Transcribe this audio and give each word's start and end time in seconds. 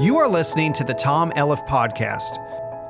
You 0.00 0.16
are 0.18 0.26
listening 0.26 0.72
to 0.72 0.82
the 0.82 0.92
Tom 0.92 1.30
Elliff 1.36 1.64
Podcast. 1.68 2.40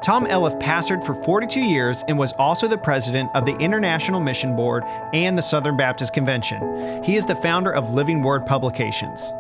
Tom 0.03 0.25
Elliff 0.25 0.59
pastored 0.59 1.05
for 1.05 1.15
42 1.15 1.61
years 1.61 2.03
and 2.09 2.19
was 2.19 2.33
also 2.39 2.67
the 2.67 2.79
president 2.79 3.31
of 3.35 3.45
the 3.45 3.55
International 3.59 4.21
Mission 4.21 4.57
Board 4.57 4.85
and 5.13 5.37
the 5.37 5.43
Southern 5.43 5.77
Baptist 5.77 6.15
Convention. 6.15 7.03
He 7.05 7.17
is 7.17 7.27
the 7.27 7.37
founder 7.37 7.71
of 7.71 7.93
Living 7.93 8.23
Word 8.23 8.47
Publications. 8.47 9.31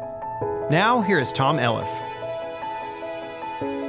Now, 0.70 1.00
here 1.00 1.18
is 1.18 1.32
Tom 1.32 1.56
Elliff. 1.56 1.88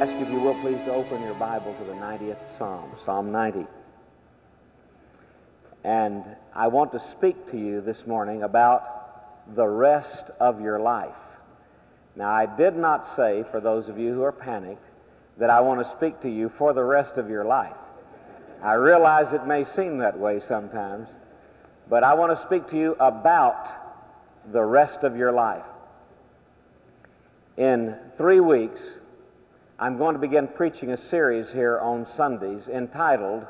Ask 0.02 0.10
if 0.22 0.30
you 0.30 0.40
will 0.40 0.58
please 0.62 0.80
to 0.86 0.94
open 0.94 1.22
your 1.22 1.36
Bible 1.36 1.76
to 1.78 1.84
the 1.84 1.94
90th 1.94 2.58
Psalm, 2.58 2.90
Psalm 3.04 3.30
90. 3.30 3.68
And 5.84 6.24
I 6.56 6.68
want 6.68 6.94
to 6.94 7.04
speak 7.12 7.52
to 7.52 7.58
you 7.58 7.82
this 7.82 8.08
morning 8.08 8.44
about 8.44 9.54
the 9.54 9.68
rest 9.68 10.32
of 10.40 10.62
your 10.62 10.80
life. 10.80 11.14
Now, 12.16 12.32
I 12.32 12.46
did 12.46 12.76
not 12.76 13.16
say, 13.16 13.44
for 13.52 13.60
those 13.60 13.90
of 13.90 14.00
you 14.00 14.14
who 14.14 14.24
are 14.24 14.32
panicked, 14.32 14.86
that 15.38 15.50
I 15.50 15.60
want 15.62 15.86
to 15.86 15.96
speak 15.98 16.22
to 16.22 16.30
you 16.30 16.52
for 16.58 16.74
the 16.74 16.84
rest 16.84 17.18
of 17.18 17.30
your 17.30 17.44
life. 17.44 17.76
I 18.64 18.74
realize 18.74 19.34
it 19.34 19.46
may 19.46 19.66
seem 19.76 19.98
that 19.98 20.18
way 20.18 20.42
sometimes, 20.48 21.10
but 21.90 22.04
I 22.04 22.14
want 22.14 22.38
to 22.38 22.46
speak 22.46 22.70
to 22.70 22.78
you 22.78 22.96
about 23.00 23.68
the 24.52 24.64
rest 24.64 25.04
of 25.04 25.18
your 25.18 25.34
life. 25.34 25.66
In 27.58 27.96
three 28.18 28.40
weeks, 28.40 28.82
I'm 29.78 29.98
going 29.98 30.14
to 30.14 30.20
begin 30.20 30.48
preaching 30.48 30.92
a 30.92 31.10
series 31.10 31.48
here 31.52 31.80
on 31.80 32.08
Sundays 32.16 32.64
entitled 32.68 33.46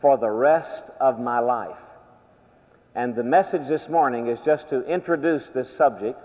For 0.00 0.18
the 0.18 0.30
Rest 0.30 0.82
of 1.00 1.20
My 1.20 1.38
Life. 1.38 1.76
And 2.94 3.14
the 3.14 3.22
message 3.22 3.68
this 3.68 3.88
morning 3.88 4.26
is 4.26 4.38
just 4.44 4.68
to 4.70 4.84
introduce 4.84 5.44
this 5.54 5.68
subject 5.76 6.18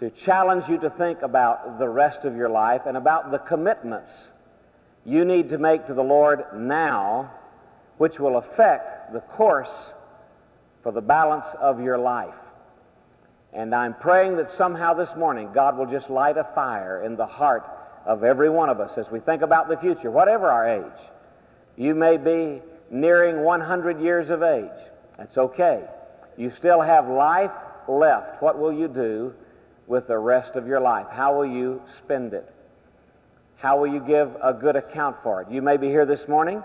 to 0.00 0.10
challenge 0.10 0.68
you 0.68 0.78
to 0.78 0.90
think 0.90 1.22
about 1.22 1.78
the 1.78 1.88
rest 1.88 2.24
of 2.24 2.36
your 2.36 2.48
life 2.48 2.82
and 2.86 2.96
about 2.96 3.30
the 3.30 3.38
commitments 3.38 4.12
you 5.04 5.24
need 5.24 5.48
to 5.50 5.58
make 5.58 5.86
to 5.86 5.94
the 5.94 6.02
Lord 6.02 6.44
now, 6.54 7.32
which 7.96 8.18
will 8.20 8.36
affect 8.36 9.12
the 9.12 9.20
course 9.20 9.70
for 10.82 10.92
the 10.92 11.00
balance 11.00 11.46
of 11.60 11.80
your 11.80 11.98
life. 11.98 12.34
And 13.52 13.74
I'm 13.74 13.94
praying 13.94 14.36
that 14.36 14.54
somehow 14.56 14.94
this 14.94 15.08
morning 15.16 15.50
God 15.54 15.78
will 15.78 15.86
just 15.86 16.10
light 16.10 16.36
a 16.36 16.46
fire 16.54 17.02
in 17.02 17.16
the 17.16 17.26
heart 17.26 17.64
of 18.04 18.22
every 18.22 18.50
one 18.50 18.68
of 18.68 18.80
us 18.80 18.96
as 18.98 19.10
we 19.10 19.20
think 19.20 19.42
about 19.42 19.68
the 19.68 19.78
future, 19.78 20.10
whatever 20.10 20.50
our 20.50 20.68
age. 20.68 21.00
You 21.76 21.94
may 21.94 22.16
be 22.18 22.60
nearing 22.90 23.42
100 23.42 24.00
years 24.00 24.30
of 24.30 24.42
age. 24.42 24.68
That's 25.16 25.36
okay. 25.36 25.84
You 26.36 26.52
still 26.58 26.80
have 26.80 27.08
life 27.08 27.50
left. 27.88 28.42
What 28.42 28.58
will 28.58 28.72
you 28.72 28.88
do 28.88 29.34
with 29.88 30.06
the 30.06 30.18
rest 30.18 30.54
of 30.54 30.66
your 30.66 30.80
life? 30.80 31.06
How 31.10 31.36
will 31.36 31.46
you 31.46 31.82
spend 32.04 32.34
it? 32.34 32.48
How 33.56 33.80
will 33.80 33.92
you 33.92 34.00
give 34.00 34.30
a 34.42 34.52
good 34.52 34.76
account 34.76 35.16
for 35.22 35.42
it? 35.42 35.50
You 35.50 35.62
may 35.62 35.76
be 35.76 35.88
here 35.88 36.06
this 36.06 36.28
morning 36.28 36.62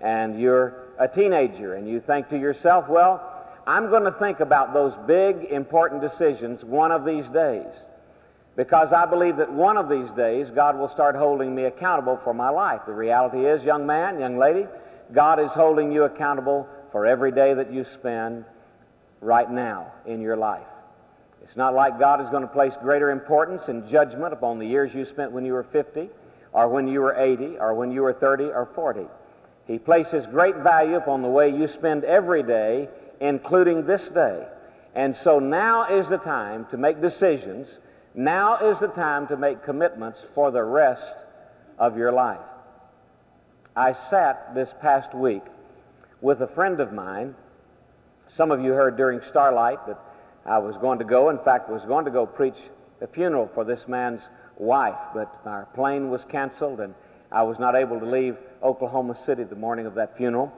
and 0.00 0.40
you're 0.40 0.84
a 1.00 1.08
teenager 1.08 1.74
and 1.74 1.88
you 1.88 2.00
think 2.00 2.28
to 2.28 2.38
yourself, 2.38 2.84
well, 2.88 3.24
I'm 3.66 3.90
going 3.90 4.04
to 4.04 4.18
think 4.18 4.40
about 4.40 4.72
those 4.72 4.92
big, 5.06 5.50
important 5.50 6.00
decisions 6.00 6.62
one 6.62 6.92
of 6.92 7.04
these 7.04 7.26
days 7.32 7.66
because 8.56 8.92
I 8.92 9.06
believe 9.06 9.38
that 9.38 9.52
one 9.52 9.76
of 9.76 9.88
these 9.88 10.10
days 10.16 10.48
God 10.54 10.78
will 10.78 10.90
start 10.90 11.16
holding 11.16 11.54
me 11.54 11.64
accountable 11.64 12.20
for 12.22 12.34
my 12.34 12.50
life. 12.50 12.82
The 12.86 12.92
reality 12.92 13.46
is, 13.46 13.62
young 13.62 13.86
man, 13.86 14.20
young 14.20 14.38
lady, 14.38 14.66
God 15.12 15.40
is 15.40 15.50
holding 15.50 15.90
you 15.90 16.04
accountable 16.04 16.68
for 16.92 17.06
every 17.06 17.32
day 17.32 17.54
that 17.54 17.72
you 17.72 17.84
spend 17.98 18.44
right 19.20 19.50
now 19.50 19.92
in 20.06 20.20
your 20.20 20.36
life. 20.36 20.66
It's 21.48 21.56
not 21.56 21.74
like 21.74 21.98
God 21.98 22.20
is 22.20 22.28
going 22.28 22.42
to 22.42 22.48
place 22.48 22.74
greater 22.82 23.10
importance 23.10 23.62
and 23.68 23.88
judgment 23.88 24.34
upon 24.34 24.58
the 24.58 24.66
years 24.66 24.92
you 24.94 25.06
spent 25.06 25.32
when 25.32 25.46
you 25.46 25.54
were 25.54 25.64
50, 25.64 26.10
or 26.52 26.68
when 26.68 26.86
you 26.86 27.00
were 27.00 27.16
80, 27.16 27.56
or 27.58 27.74
when 27.74 27.90
you 27.90 28.02
were 28.02 28.12
30 28.12 28.44
or 28.44 28.68
40. 28.74 29.06
He 29.66 29.78
places 29.78 30.26
great 30.26 30.56
value 30.56 30.96
upon 30.96 31.22
the 31.22 31.28
way 31.28 31.50
you 31.50 31.66
spend 31.68 32.04
every 32.04 32.42
day, 32.42 32.88
including 33.20 33.86
this 33.86 34.02
day. 34.10 34.46
And 34.94 35.16
so 35.24 35.38
now 35.38 35.98
is 35.98 36.08
the 36.08 36.18
time 36.18 36.66
to 36.70 36.76
make 36.76 37.00
decisions. 37.00 37.66
Now 38.14 38.70
is 38.70 38.78
the 38.78 38.88
time 38.88 39.26
to 39.28 39.36
make 39.36 39.64
commitments 39.64 40.18
for 40.34 40.50
the 40.50 40.62
rest 40.62 41.14
of 41.78 41.96
your 41.96 42.12
life. 42.12 42.40
I 43.76 43.94
sat 44.10 44.54
this 44.54 44.68
past 44.80 45.14
week 45.14 45.42
with 46.20 46.40
a 46.40 46.48
friend 46.48 46.80
of 46.80 46.92
mine. 46.92 47.34
Some 48.36 48.50
of 48.50 48.60
you 48.60 48.72
heard 48.72 48.96
during 48.96 49.20
Starlight 49.30 49.86
that 49.86 50.00
I 50.48 50.58
was 50.58 50.74
going 50.80 50.98
to 50.98 51.04
go, 51.04 51.30
in 51.30 51.38
fact, 51.44 51.68
was 51.68 51.82
going 51.86 52.06
to 52.06 52.10
go 52.10 52.26
preach 52.26 52.56
a 53.00 53.06
funeral 53.06 53.50
for 53.54 53.64
this 53.64 53.80
man's 53.86 54.22
wife, 54.56 54.98
but 55.14 55.32
our 55.44 55.66
plane 55.74 56.10
was 56.10 56.20
canceled 56.30 56.80
and 56.80 56.94
I 57.30 57.42
was 57.42 57.58
not 57.58 57.74
able 57.74 58.00
to 58.00 58.06
leave 58.06 58.36
Oklahoma 58.62 59.16
City 59.26 59.44
the 59.44 59.56
morning 59.56 59.86
of 59.86 59.94
that 59.96 60.16
funeral. 60.16 60.52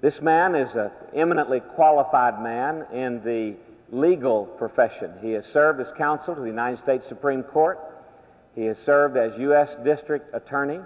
This 0.00 0.20
man 0.20 0.54
is 0.54 0.72
an 0.76 0.90
eminently 1.14 1.60
qualified 1.60 2.40
man 2.40 2.86
in 2.92 3.20
the 3.24 3.56
legal 3.90 4.44
profession. 4.44 5.12
He 5.20 5.32
has 5.32 5.44
served 5.52 5.80
as 5.80 5.88
counsel 5.98 6.36
to 6.36 6.40
the 6.40 6.46
United 6.46 6.80
States 6.84 7.04
Supreme 7.08 7.42
Court. 7.42 7.80
He 8.54 8.64
has 8.66 8.76
served 8.86 9.16
as 9.16 9.32
U.S. 9.38 9.68
District 9.84 10.32
Attorney. 10.34 10.78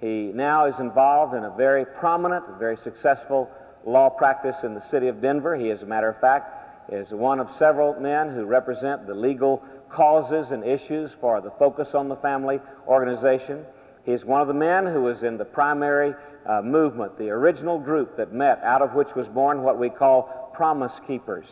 He 0.00 0.30
now 0.34 0.66
is 0.66 0.78
involved 0.78 1.34
in 1.34 1.44
a 1.44 1.54
very 1.56 1.86
prominent, 1.86 2.44
very 2.58 2.76
successful 2.84 3.50
law 3.86 4.10
practice 4.10 4.56
in 4.62 4.74
the 4.74 4.86
city 4.90 5.08
of 5.08 5.22
Denver. 5.22 5.56
He, 5.56 5.70
as 5.70 5.80
a 5.80 5.86
matter 5.86 6.10
of 6.10 6.20
fact, 6.20 6.57
is 6.90 7.10
one 7.10 7.40
of 7.40 7.48
several 7.58 7.98
men 8.00 8.34
who 8.34 8.44
represent 8.44 9.06
the 9.06 9.14
legal 9.14 9.62
causes 9.90 10.50
and 10.50 10.64
issues 10.64 11.10
for 11.20 11.40
the 11.40 11.50
Focus 11.58 11.94
on 11.94 12.08
the 12.08 12.16
Family 12.16 12.60
organization. 12.86 13.64
He 14.04 14.12
is 14.12 14.24
one 14.24 14.40
of 14.40 14.48
the 14.48 14.54
men 14.54 14.86
who 14.86 15.02
was 15.02 15.22
in 15.22 15.36
the 15.36 15.44
primary 15.44 16.14
uh, 16.46 16.62
movement, 16.62 17.18
the 17.18 17.30
original 17.30 17.78
group 17.78 18.16
that 18.16 18.32
met, 18.32 18.62
out 18.62 18.82
of 18.82 18.94
which 18.94 19.08
was 19.14 19.26
born 19.28 19.62
what 19.62 19.78
we 19.78 19.90
call 19.90 20.50
Promise 20.54 20.92
Keepers. 21.06 21.46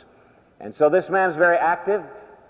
And 0.61 0.75
so 0.77 0.89
this 0.89 1.09
man 1.09 1.31
is 1.31 1.37
very 1.37 1.59
active 1.59 2.03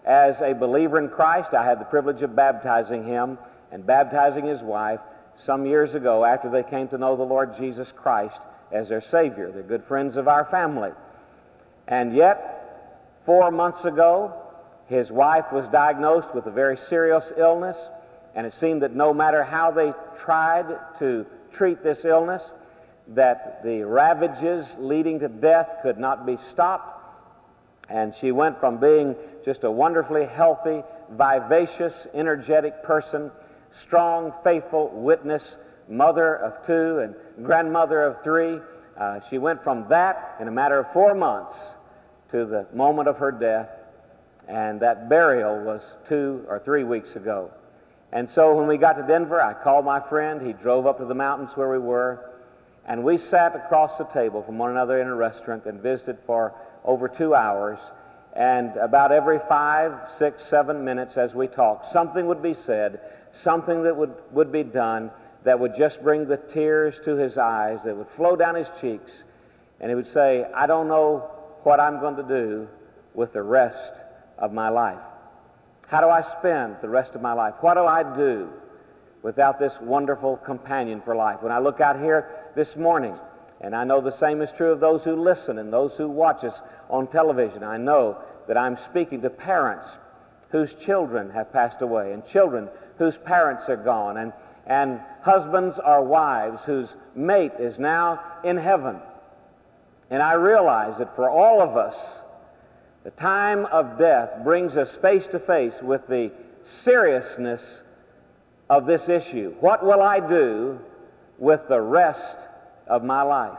as 0.05 0.37
a 0.41 0.55
believer 0.55 0.99
in 0.99 1.09
Christ. 1.09 1.55
I 1.55 1.65
had 1.65 1.81
the 1.81 1.85
privilege 1.85 2.23
of 2.23 2.37
baptizing 2.37 3.05
him 3.05 3.39
and 3.73 3.85
baptizing 3.85 4.47
his 4.47 4.63
wife 4.63 5.01
some 5.45 5.67
years 5.67 5.95
ago 5.95 6.25
after 6.25 6.51
they 6.51 6.63
came 6.63 6.89
to 6.89 6.99
know 6.99 7.17
the 7.17 7.25
Lord 7.25 7.57
Jesus 7.59 7.89
Christ 7.97 8.39
as 8.71 8.89
their 8.89 9.03
Savior. 9.03 9.51
They're 9.51 9.63
good 9.63 9.85
friends 9.85 10.17
of 10.17 10.29
our 10.29 10.45
family. 10.45 10.91
And 11.89 12.15
yet, 12.15 12.56
four 13.27 13.51
months 13.51 13.85
ago, 13.85 14.33
his 14.87 15.11
wife 15.11 15.47
was 15.53 15.69
diagnosed 15.73 16.29
with 16.35 16.47
a 16.47 16.51
very 16.51 16.79
serious 16.89 17.25
illness, 17.37 17.77
and 18.35 18.47
it 18.47 18.55
seemed 18.61 18.83
that 18.83 18.95
no 18.95 19.13
matter 19.13 19.43
how 19.43 19.73
they 19.73 19.93
tried 20.25 20.67
to 21.01 21.27
treat 21.57 21.83
this 21.83 21.99
illness, 22.05 22.43
that 23.09 23.63
the 23.65 23.83
ravages 23.83 24.67
leading 24.79 25.21
to 25.21 25.29
death 25.29 25.69
could 25.83 25.99
not 25.99 26.25
be 26.25 26.39
stopped. 26.53 26.93
And 27.89 28.15
she 28.21 28.33
went 28.33 28.59
from 28.59 28.79
being 28.79 29.15
just 29.45 29.65
a 29.65 29.71
wonderfully 29.71 30.27
healthy, 30.27 30.83
vivacious, 31.11 31.95
energetic 32.15 32.83
person 32.83 33.31
strong, 33.85 34.33
faithful 34.43 34.89
witness, 34.89 35.43
mother 35.89 36.37
of 36.37 36.67
two 36.67 36.99
and 37.01 37.15
grandmother 37.45 38.03
of 38.03 38.23
three. 38.25 38.59
Uh, 38.99 39.21
she 39.29 39.39
went 39.39 39.63
from 39.63 39.87
that 39.91 40.37
in 40.41 40.49
a 40.49 40.51
matter 40.51 40.79
of 40.79 40.87
four 40.93 41.15
months 41.15 41.55
to 42.33 42.45
the 42.45 42.67
moment 42.75 43.09
of 43.09 43.17
her 43.19 43.33
death, 43.33 43.69
and 44.49 44.81
that 44.81 45.09
burial 45.09 45.63
was 45.65 45.81
two 46.09 46.45
or 46.49 46.61
three 46.65 46.85
weeks 46.85 47.15
ago. 47.17 47.51
And 48.13 48.29
so 48.35 48.55
when 48.55 48.67
we 48.67 48.77
got 48.77 48.95
to 48.95 49.07
Denver, 49.07 49.41
I 49.41 49.53
called 49.55 49.85
my 49.85 50.01
friend. 50.09 50.47
He 50.47 50.53
drove 50.53 50.87
up 50.87 50.99
to 50.99 51.05
the 51.05 51.15
mountains 51.15 51.51
where 51.55 51.71
we 51.71 51.79
were, 51.79 52.31
and 52.87 53.03
we 53.03 53.19
sat 53.19 53.57
across 53.57 53.99
the 53.99 54.05
table 54.05 54.43
from 54.43 54.59
one 54.59 54.71
another 54.71 55.01
in 55.01 55.09
a 55.09 55.15
restaurant 55.15 55.67
and 55.67 55.81
visited 55.81 56.19
for 56.27 56.55
over 56.85 57.09
two 57.09 57.35
hours. 57.35 57.79
And 58.35 58.77
about 58.77 59.13
every 59.13 59.41
five, 59.49 59.93
six, 60.19 60.43
seven 60.51 60.85
minutes 60.85 61.17
as 61.17 61.33
we 61.35 61.49
talked, 61.49 61.93
something 61.93 62.27
would 62.27 62.43
be 62.43 62.55
said 62.67 63.01
something 63.45 63.83
that 63.84 63.97
would, 63.97 64.15
would 64.33 64.53
be 64.53 64.63
done 64.63 65.11
that 65.45 65.59
would 65.59 65.77
just 65.77 66.03
bring 66.03 66.27
the 66.27 66.37
tears 66.37 66.95
to 67.05 67.17
his 67.17 67.37
eyes, 67.37 67.79
that 67.84 67.97
would 67.97 68.09
flow 68.17 68.37
down 68.37 68.55
his 68.55 68.67
cheeks, 68.81 69.11
and 69.81 69.91
he 69.91 69.95
would 69.95 70.13
say, 70.13 70.45
I 70.55 70.67
don't 70.67 70.89
know 70.89 71.31
what 71.66 71.80
I'm 71.80 71.98
going 71.98 72.15
to 72.15 72.22
do 72.22 72.68
with 73.13 73.33
the 73.33 73.42
rest 73.42 73.92
of 74.39 74.53
my 74.53 74.68
life. 74.68 75.01
How 75.89 76.01
do 76.01 76.07
I 76.07 76.22
spend 76.39 76.77
the 76.80 76.89
rest 76.89 77.16
of 77.16 77.21
my 77.21 77.33
life? 77.33 77.54
What 77.60 77.74
do 77.74 77.84
I 77.84 78.04
do 78.16 78.51
without 79.24 79.59
this 79.59 79.72
wonderful 79.80 80.36
companion 80.36 81.03
for 81.04 81.16
life? 81.16 81.42
When 81.42 81.51
I 81.51 81.59
look 81.59 81.80
out 81.80 81.98
here 81.98 82.53
this 82.54 82.68
morning, 82.77 83.16
and 83.60 83.74
I 83.74 83.83
know 83.83 84.01
the 84.01 84.16
same 84.21 84.42
is 84.42 84.51
true 84.57 84.71
of 84.71 84.78
those 84.78 85.03
who 85.03 85.16
listen 85.16 85.59
and 85.59 85.72
those 85.72 85.91
who 85.97 86.09
watch 86.09 86.45
us 86.45 86.54
on 86.89 87.09
television, 87.09 87.65
I 87.65 87.78
know 87.78 88.16
that 88.47 88.57
I'm 88.57 88.78
speaking 88.89 89.22
to 89.22 89.30
parents 89.30 89.89
whose 90.51 90.72
children 90.84 91.30
have 91.30 91.53
passed 91.53 91.83
away 91.83 92.12
and 92.12 92.24
children 92.28 92.69
whose 92.97 93.16
parents 93.24 93.65
are 93.66 93.77
gone, 93.77 94.19
and, 94.19 94.33
and 94.69 95.01
husbands 95.22 95.77
or 95.84 96.04
wives 96.04 96.60
whose 96.65 96.89
mate 97.16 97.53
is 97.59 97.77
now 97.77 98.21
in 98.45 98.57
heaven. 98.57 99.01
And 100.11 100.23
I 100.23 100.35
realize 100.35 100.99
that 100.99 101.17
for 101.17 101.29
all 101.29 101.61
of 101.61 101.77
us, 101.77 101.97
the 103.05 103.11
time 103.13 103.67
of 103.67 103.99
death 103.99 104.31
brings 104.45 104.77
us 104.77 104.89
face 105.03 105.27
to 105.33 105.39
face 105.39 105.75
with 105.83 106.07
the 106.09 106.31
seriousness 106.85 107.63
of 108.69 108.87
this 108.87 109.09
issue. 109.09 109.55
What 109.61 109.85
will 109.85 110.03
I 110.03 110.21
do 110.21 110.79
with 111.39 111.61
the 111.69 111.81
rest 111.81 112.37
of 112.87 113.05
my 113.05 113.23
life? 113.23 113.59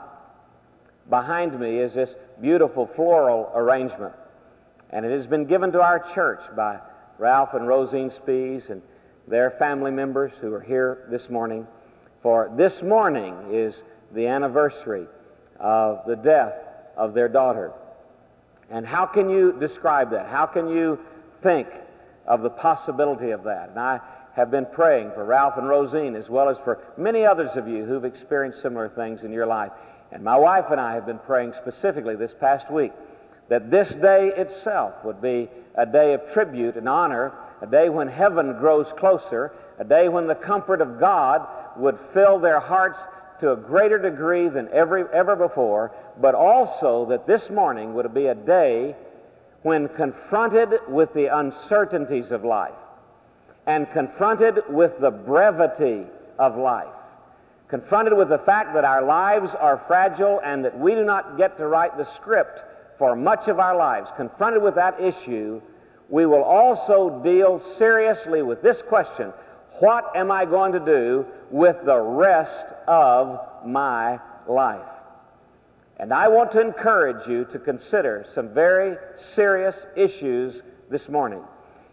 Behind 1.09 1.57
me 1.59 1.79
is 1.79 1.93
this 1.93 2.09
beautiful 2.41 2.89
floral 2.95 3.51
arrangement, 3.55 4.13
and 4.89 5.05
it 5.05 5.11
has 5.11 5.25
been 5.25 5.45
given 5.45 5.71
to 5.71 5.81
our 5.81 5.99
church 6.13 6.41
by 6.55 6.79
Ralph 7.17 7.53
and 7.53 7.67
Rosine 7.67 8.11
Spees 8.11 8.69
and 8.69 8.81
their 9.27 9.51
family 9.51 9.91
members 9.91 10.31
who 10.39 10.53
are 10.53 10.61
here 10.61 11.07
this 11.09 11.29
morning. 11.29 11.67
For 12.21 12.51
this 12.55 12.81
morning 12.81 13.35
is 13.51 13.73
the 14.13 14.27
anniversary 14.27 15.07
of 15.59 16.01
the 16.07 16.15
death 16.15 16.53
of 16.95 17.13
their 17.13 17.29
daughter. 17.29 17.71
And 18.69 18.85
how 18.85 19.05
can 19.05 19.29
you 19.29 19.53
describe 19.59 20.11
that? 20.11 20.27
How 20.27 20.45
can 20.45 20.67
you 20.67 20.99
think 21.41 21.67
of 22.25 22.41
the 22.41 22.49
possibility 22.49 23.31
of 23.31 23.43
that? 23.43 23.69
And 23.69 23.79
I 23.79 23.99
have 24.35 24.51
been 24.51 24.65
praying 24.71 25.11
for 25.11 25.23
Ralph 25.23 25.57
and 25.57 25.67
Rosine 25.67 26.15
as 26.15 26.29
well 26.29 26.49
as 26.49 26.57
for 26.63 26.79
many 26.97 27.25
others 27.25 27.51
of 27.55 27.67
you 27.67 27.85
who've 27.85 28.05
experienced 28.05 28.61
similar 28.61 28.89
things 28.89 29.21
in 29.23 29.31
your 29.31 29.47
life. 29.47 29.71
And 30.11 30.23
my 30.23 30.37
wife 30.37 30.65
and 30.69 30.79
I 30.79 30.93
have 30.93 31.05
been 31.05 31.19
praying 31.19 31.53
specifically 31.61 32.15
this 32.15 32.31
past 32.39 32.71
week 32.71 32.91
that 33.49 33.71
this 33.71 33.89
day 33.95 34.31
itself 34.35 34.93
would 35.05 35.21
be 35.21 35.49
a 35.75 35.85
day 35.85 36.13
of 36.13 36.33
tribute 36.33 36.75
and 36.75 36.87
honor, 36.89 37.33
a 37.61 37.67
day 37.67 37.89
when 37.89 38.07
heaven 38.07 38.57
grows 38.59 38.87
closer, 38.97 39.53
a 39.79 39.83
day 39.83 40.09
when 40.09 40.27
the 40.27 40.35
comfort 40.35 40.81
of 40.81 40.99
God 40.99 41.47
would 41.77 41.97
fill 42.13 42.39
their 42.39 42.59
hearts 42.59 42.99
to 43.39 43.51
a 43.51 43.55
greater 43.55 43.97
degree 43.97 44.49
than 44.49 44.67
every, 44.73 45.03
ever 45.13 45.35
before, 45.35 45.91
but 46.19 46.35
also 46.35 47.05
that 47.09 47.27
this 47.27 47.49
morning 47.49 47.93
would 47.93 48.13
be 48.13 48.27
a 48.27 48.35
day 48.35 48.95
when 49.61 49.87
confronted 49.89 50.69
with 50.87 51.13
the 51.13 51.25
uncertainties 51.25 52.31
of 52.31 52.43
life 52.43 52.73
and 53.65 53.91
confronted 53.91 54.59
with 54.69 54.99
the 54.99 55.11
brevity 55.11 56.05
of 56.39 56.57
life, 56.57 56.87
confronted 57.67 58.13
with 58.13 58.29
the 58.29 58.37
fact 58.37 58.73
that 58.73 58.85
our 58.85 59.03
lives 59.03 59.51
are 59.59 59.83
fragile 59.87 60.39
and 60.43 60.63
that 60.63 60.79
we 60.79 60.95
do 60.95 61.03
not 61.03 61.37
get 61.37 61.57
to 61.57 61.67
write 61.67 61.97
the 61.97 62.07
script 62.15 62.61
for 62.97 63.15
much 63.15 63.47
of 63.47 63.59
our 63.59 63.75
lives, 63.75 64.09
confronted 64.15 64.63
with 64.63 64.75
that 64.75 64.99
issue, 64.99 65.61
we 66.09 66.25
will 66.25 66.43
also 66.43 67.21
deal 67.23 67.61
seriously 67.77 68.41
with 68.41 68.61
this 68.61 68.81
question 68.87 69.33
what 69.79 70.15
am 70.15 70.31
I 70.31 70.45
going 70.45 70.73
to 70.73 70.79
do 70.79 71.25
with 71.51 71.77
the 71.85 71.97
rest 71.97 72.73
of 72.87 73.39
my 73.65 74.19
life? 74.47 74.81
And 75.99 76.13
I 76.13 76.27
want 76.27 76.51
to 76.51 76.61
encourage 76.61 77.27
you 77.27 77.45
to 77.45 77.59
consider 77.59 78.25
some 78.35 78.49
very 78.49 78.97
serious 79.33 79.75
issues 79.95 80.61
this 80.89 81.09
morning. 81.09 81.41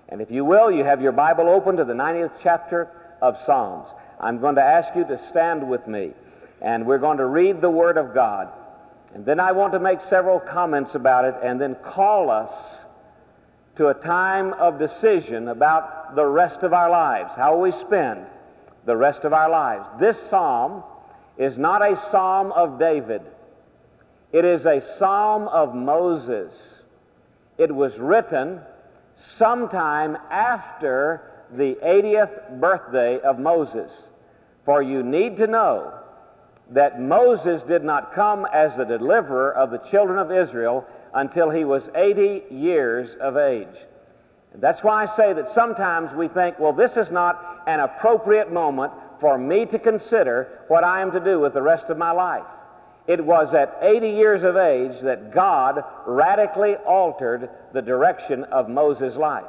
And 0.09 0.21
if 0.21 0.31
you 0.31 0.45
will, 0.45 0.71
you 0.71 0.85
have 0.85 1.01
your 1.01 1.13
Bible 1.13 1.49
open 1.49 1.77
to 1.77 1.85
the 1.85 1.95
90th 1.95 2.33
chapter 2.43 2.91
of 3.23 3.37
Psalms. 3.47 3.89
I'm 4.21 4.41
going 4.41 4.57
to 4.57 4.63
ask 4.63 4.95
you 4.95 5.05
to 5.05 5.21
stand 5.31 5.69
with 5.69 5.87
me, 5.87 6.13
and 6.61 6.87
we're 6.87 6.99
going 6.99 7.19
to 7.19 7.27
read 7.27 7.61
the 7.61 7.71
Word 7.71 7.97
of 7.97 8.15
God. 8.15 8.49
And 9.15 9.25
then 9.25 9.41
I 9.41 9.53
want 9.53 9.73
to 9.73 9.81
make 9.81 10.01
several 10.11 10.39
comments 10.39 10.95
about 10.95 11.25
it 11.25 11.35
and 11.43 11.61
then 11.61 11.77
call 11.77 12.31
us 12.31 12.51
to 13.77 13.89
a 13.89 13.95
time 13.95 14.53
of 14.55 14.79
decision 14.79 15.49
about 15.49 16.15
the 16.15 16.25
rest 16.25 16.63
of 16.63 16.73
our 16.73 16.91
lives. 16.91 17.31
How 17.37 17.59
we 17.59 17.73
spend 17.73 18.27
the 18.87 18.97
rest 18.97 19.25
of 19.25 19.33
our 19.33 19.51
lives? 19.51 19.87
This 19.99 20.17
psalm 20.31 20.85
is 21.37 21.59
not 21.59 21.83
a 21.83 22.01
psalm 22.11 22.53
of 22.53 22.79
David, 22.79 23.23
it 24.33 24.45
is 24.45 24.67
a 24.67 24.83
psalm 24.99 25.49
of 25.49 25.75
Moses. 25.75 26.53
It 27.57 27.73
was 27.73 27.97
written 27.99 28.61
sometime 29.39 30.19
after 30.29 31.23
the 31.53 31.77
80th 31.85 32.59
birthday 32.59 33.21
of 33.21 33.39
Moses. 33.39 33.93
For 34.65 34.83
you 34.83 35.05
need 35.05 35.37
to 35.37 35.47
know 35.47 35.95
that 36.71 37.01
Moses 37.01 37.63
did 37.63 37.85
not 37.85 38.15
come 38.15 38.47
as 38.53 38.77
the 38.77 38.85
deliverer 38.85 39.53
of 39.53 39.71
the 39.71 39.79
children 39.91 40.19
of 40.19 40.33
Israel 40.33 40.85
until 41.15 41.51
he 41.51 41.65
was 41.65 41.83
80 41.95 42.43
years 42.51 43.15
of 43.21 43.37
age. 43.37 43.69
That's 44.57 44.83
why 44.83 45.05
I 45.05 45.17
say 45.17 45.33
that 45.33 45.55
sometimes 45.55 46.13
we 46.15 46.29
think, 46.29 46.59
well, 46.59 46.73
this 46.73 46.97
is 46.97 47.11
not 47.11 47.63
an 47.67 47.81
appropriate 47.81 48.53
moment 48.53 48.93
for 49.21 49.39
me 49.39 49.67
to 49.67 49.79
consider 49.79 50.61
what 50.69 50.85
I 50.85 51.03
am 51.03 51.13
to 51.13 51.21
do 51.21 51.41
with 51.41 51.55
the 51.55 51.63
rest 51.63 51.87
of 51.87 51.99
my 51.99 52.11
life. 52.11 52.45
It 53.07 53.25
was 53.25 53.53
at 53.53 53.79
80 53.83 54.11
years 54.11 54.43
of 54.43 54.57
age 54.57 55.01
that 55.03 55.35
God 55.35 55.85
radically 56.07 56.75
altered 56.77 57.51
the 57.73 57.83
direction 57.83 58.45
of 58.45 58.69
Moses' 58.69 59.15
life. 59.15 59.45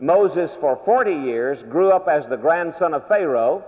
Moses, 0.00 0.50
for 0.60 0.80
40 0.84 1.12
years, 1.12 1.62
grew 1.64 1.90
up 1.90 2.08
as 2.08 2.26
the 2.26 2.36
grandson 2.36 2.94
of 2.94 3.06
Pharaoh 3.06 3.64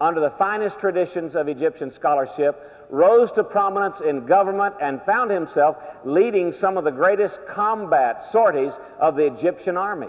under 0.00 0.20
the 0.20 0.30
finest 0.30 0.78
traditions 0.78 1.34
of 1.34 1.48
Egyptian 1.48 1.92
scholarship 1.92 2.86
rose 2.90 3.30
to 3.32 3.44
prominence 3.44 3.96
in 4.00 4.26
government 4.26 4.74
and 4.80 5.02
found 5.02 5.30
himself 5.30 5.76
leading 6.04 6.54
some 6.60 6.76
of 6.76 6.84
the 6.84 6.90
greatest 6.90 7.36
combat 7.48 8.26
sorties 8.32 8.72
of 9.00 9.16
the 9.16 9.26
Egyptian 9.26 9.76
army. 9.76 10.08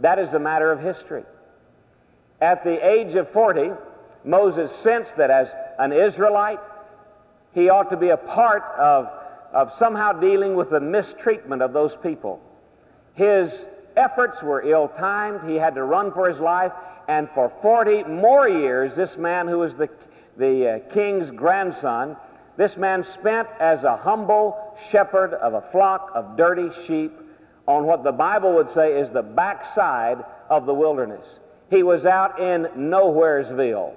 That 0.00 0.18
is 0.18 0.32
a 0.32 0.38
matter 0.38 0.70
of 0.70 0.80
history. 0.80 1.24
At 2.40 2.64
the 2.64 2.86
age 2.86 3.14
of 3.14 3.30
40, 3.30 3.70
Moses 4.24 4.70
sensed 4.82 5.16
that 5.16 5.30
as 5.30 5.48
an 5.78 5.92
Israelite, 5.92 6.60
he 7.54 7.68
ought 7.68 7.90
to 7.90 7.96
be 7.96 8.10
a 8.10 8.16
part 8.16 8.62
of, 8.78 9.08
of 9.52 9.72
somehow 9.78 10.12
dealing 10.12 10.54
with 10.54 10.70
the 10.70 10.80
mistreatment 10.80 11.62
of 11.62 11.72
those 11.72 11.94
people. 12.02 12.40
His 13.14 13.52
efforts 13.96 14.42
were 14.42 14.62
ill 14.62 14.88
timed. 14.88 15.48
He 15.48 15.56
had 15.56 15.74
to 15.74 15.84
run 15.84 16.12
for 16.12 16.28
his 16.28 16.38
life. 16.38 16.72
And 17.08 17.28
for 17.34 17.52
40 17.62 18.04
more 18.04 18.48
years, 18.48 18.94
this 18.94 19.16
man 19.16 19.48
who 19.48 19.58
was 19.58 19.74
the 19.74 19.88
the 20.36 20.68
uh, 20.68 20.92
king's 20.94 21.30
grandson, 21.30 22.16
this 22.56 22.76
man 22.76 23.04
spent 23.14 23.48
as 23.60 23.82
a 23.84 23.96
humble 23.96 24.76
shepherd 24.90 25.34
of 25.34 25.54
a 25.54 25.64
flock 25.72 26.10
of 26.14 26.36
dirty 26.36 26.70
sheep 26.86 27.12
on 27.66 27.84
what 27.84 28.04
the 28.04 28.12
Bible 28.12 28.54
would 28.54 28.72
say 28.74 28.98
is 28.98 29.10
the 29.10 29.22
backside 29.22 30.24
of 30.50 30.66
the 30.66 30.74
wilderness. 30.74 31.24
He 31.70 31.82
was 31.82 32.04
out 32.04 32.38
in 32.40 32.64
Nowheresville, 32.76 33.94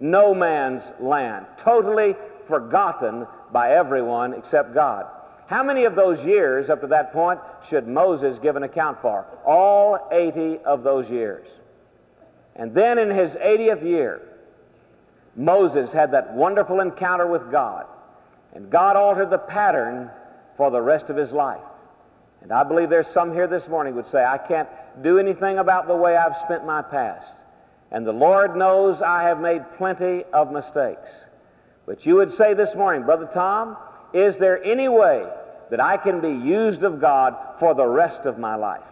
no 0.00 0.34
man's 0.34 0.82
land, 1.00 1.46
totally 1.62 2.14
forgotten 2.48 3.26
by 3.52 3.72
everyone 3.72 4.34
except 4.34 4.74
God. 4.74 5.06
How 5.46 5.62
many 5.62 5.84
of 5.84 5.94
those 5.94 6.22
years 6.24 6.70
up 6.70 6.80
to 6.80 6.86
that 6.88 7.12
point 7.12 7.38
should 7.68 7.86
Moses 7.86 8.38
give 8.42 8.56
an 8.56 8.62
account 8.62 9.00
for? 9.00 9.26
All 9.46 10.08
80 10.10 10.58
of 10.64 10.82
those 10.82 11.08
years. 11.08 11.46
And 12.56 12.74
then 12.74 12.98
in 12.98 13.10
his 13.10 13.32
80th 13.32 13.82
year, 13.82 14.22
Moses 15.36 15.92
had 15.92 16.12
that 16.12 16.34
wonderful 16.34 16.80
encounter 16.80 17.26
with 17.26 17.50
God, 17.50 17.86
and 18.54 18.70
God 18.70 18.96
altered 18.96 19.30
the 19.30 19.38
pattern 19.38 20.10
for 20.56 20.70
the 20.70 20.80
rest 20.80 21.06
of 21.08 21.16
his 21.16 21.32
life. 21.32 21.60
And 22.42 22.52
I 22.52 22.62
believe 22.62 22.90
there's 22.90 23.12
some 23.12 23.32
here 23.32 23.48
this 23.48 23.66
morning 23.68 23.96
would 23.96 24.10
say, 24.12 24.22
I 24.22 24.38
can't 24.38 24.68
do 25.02 25.18
anything 25.18 25.58
about 25.58 25.88
the 25.88 25.96
way 25.96 26.16
I've 26.16 26.36
spent 26.44 26.64
my 26.64 26.82
past. 26.82 27.26
And 27.90 28.06
the 28.06 28.12
Lord 28.12 28.56
knows 28.56 29.00
I 29.00 29.24
have 29.24 29.40
made 29.40 29.62
plenty 29.78 30.24
of 30.32 30.52
mistakes. 30.52 31.08
But 31.86 32.06
you 32.06 32.16
would 32.16 32.36
say 32.36 32.54
this 32.54 32.74
morning, 32.74 33.04
Brother 33.04 33.28
Tom, 33.32 33.76
is 34.12 34.36
there 34.36 34.62
any 34.62 34.88
way 34.88 35.26
that 35.70 35.80
I 35.80 35.96
can 35.96 36.20
be 36.20 36.46
used 36.46 36.82
of 36.82 37.00
God 37.00 37.36
for 37.58 37.74
the 37.74 37.86
rest 37.86 38.26
of 38.26 38.38
my 38.38 38.54
life? 38.54 38.82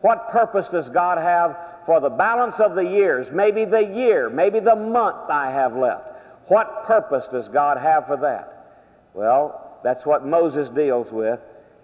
What 0.00 0.30
purpose 0.30 0.68
does 0.68 0.88
God 0.88 1.18
have 1.18 1.56
for 1.88 2.00
the 2.00 2.10
balance 2.10 2.56
of 2.60 2.74
the 2.74 2.84
years, 2.84 3.28
maybe 3.32 3.64
the 3.64 3.80
year, 3.80 4.28
maybe 4.28 4.60
the 4.60 4.76
month 4.76 5.30
I 5.30 5.50
have 5.50 5.74
left. 5.74 6.04
What 6.48 6.84
purpose 6.86 7.24
does 7.32 7.48
God 7.48 7.78
have 7.78 8.06
for 8.06 8.18
that? 8.18 8.76
Well, 9.14 9.78
that's 9.82 10.04
what 10.04 10.26
Moses 10.26 10.68
deals 10.68 11.10
with 11.10 11.40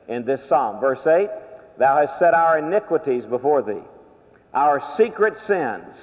in 0.06 0.26
this 0.26 0.46
psalm. 0.46 0.78
Verse 0.78 1.06
8 1.06 1.30
Thou 1.78 2.06
hast 2.06 2.18
set 2.18 2.34
our 2.34 2.58
iniquities 2.58 3.24
before 3.24 3.62
thee, 3.62 3.80
our 4.52 4.82
secret 4.98 5.40
sins 5.46 5.96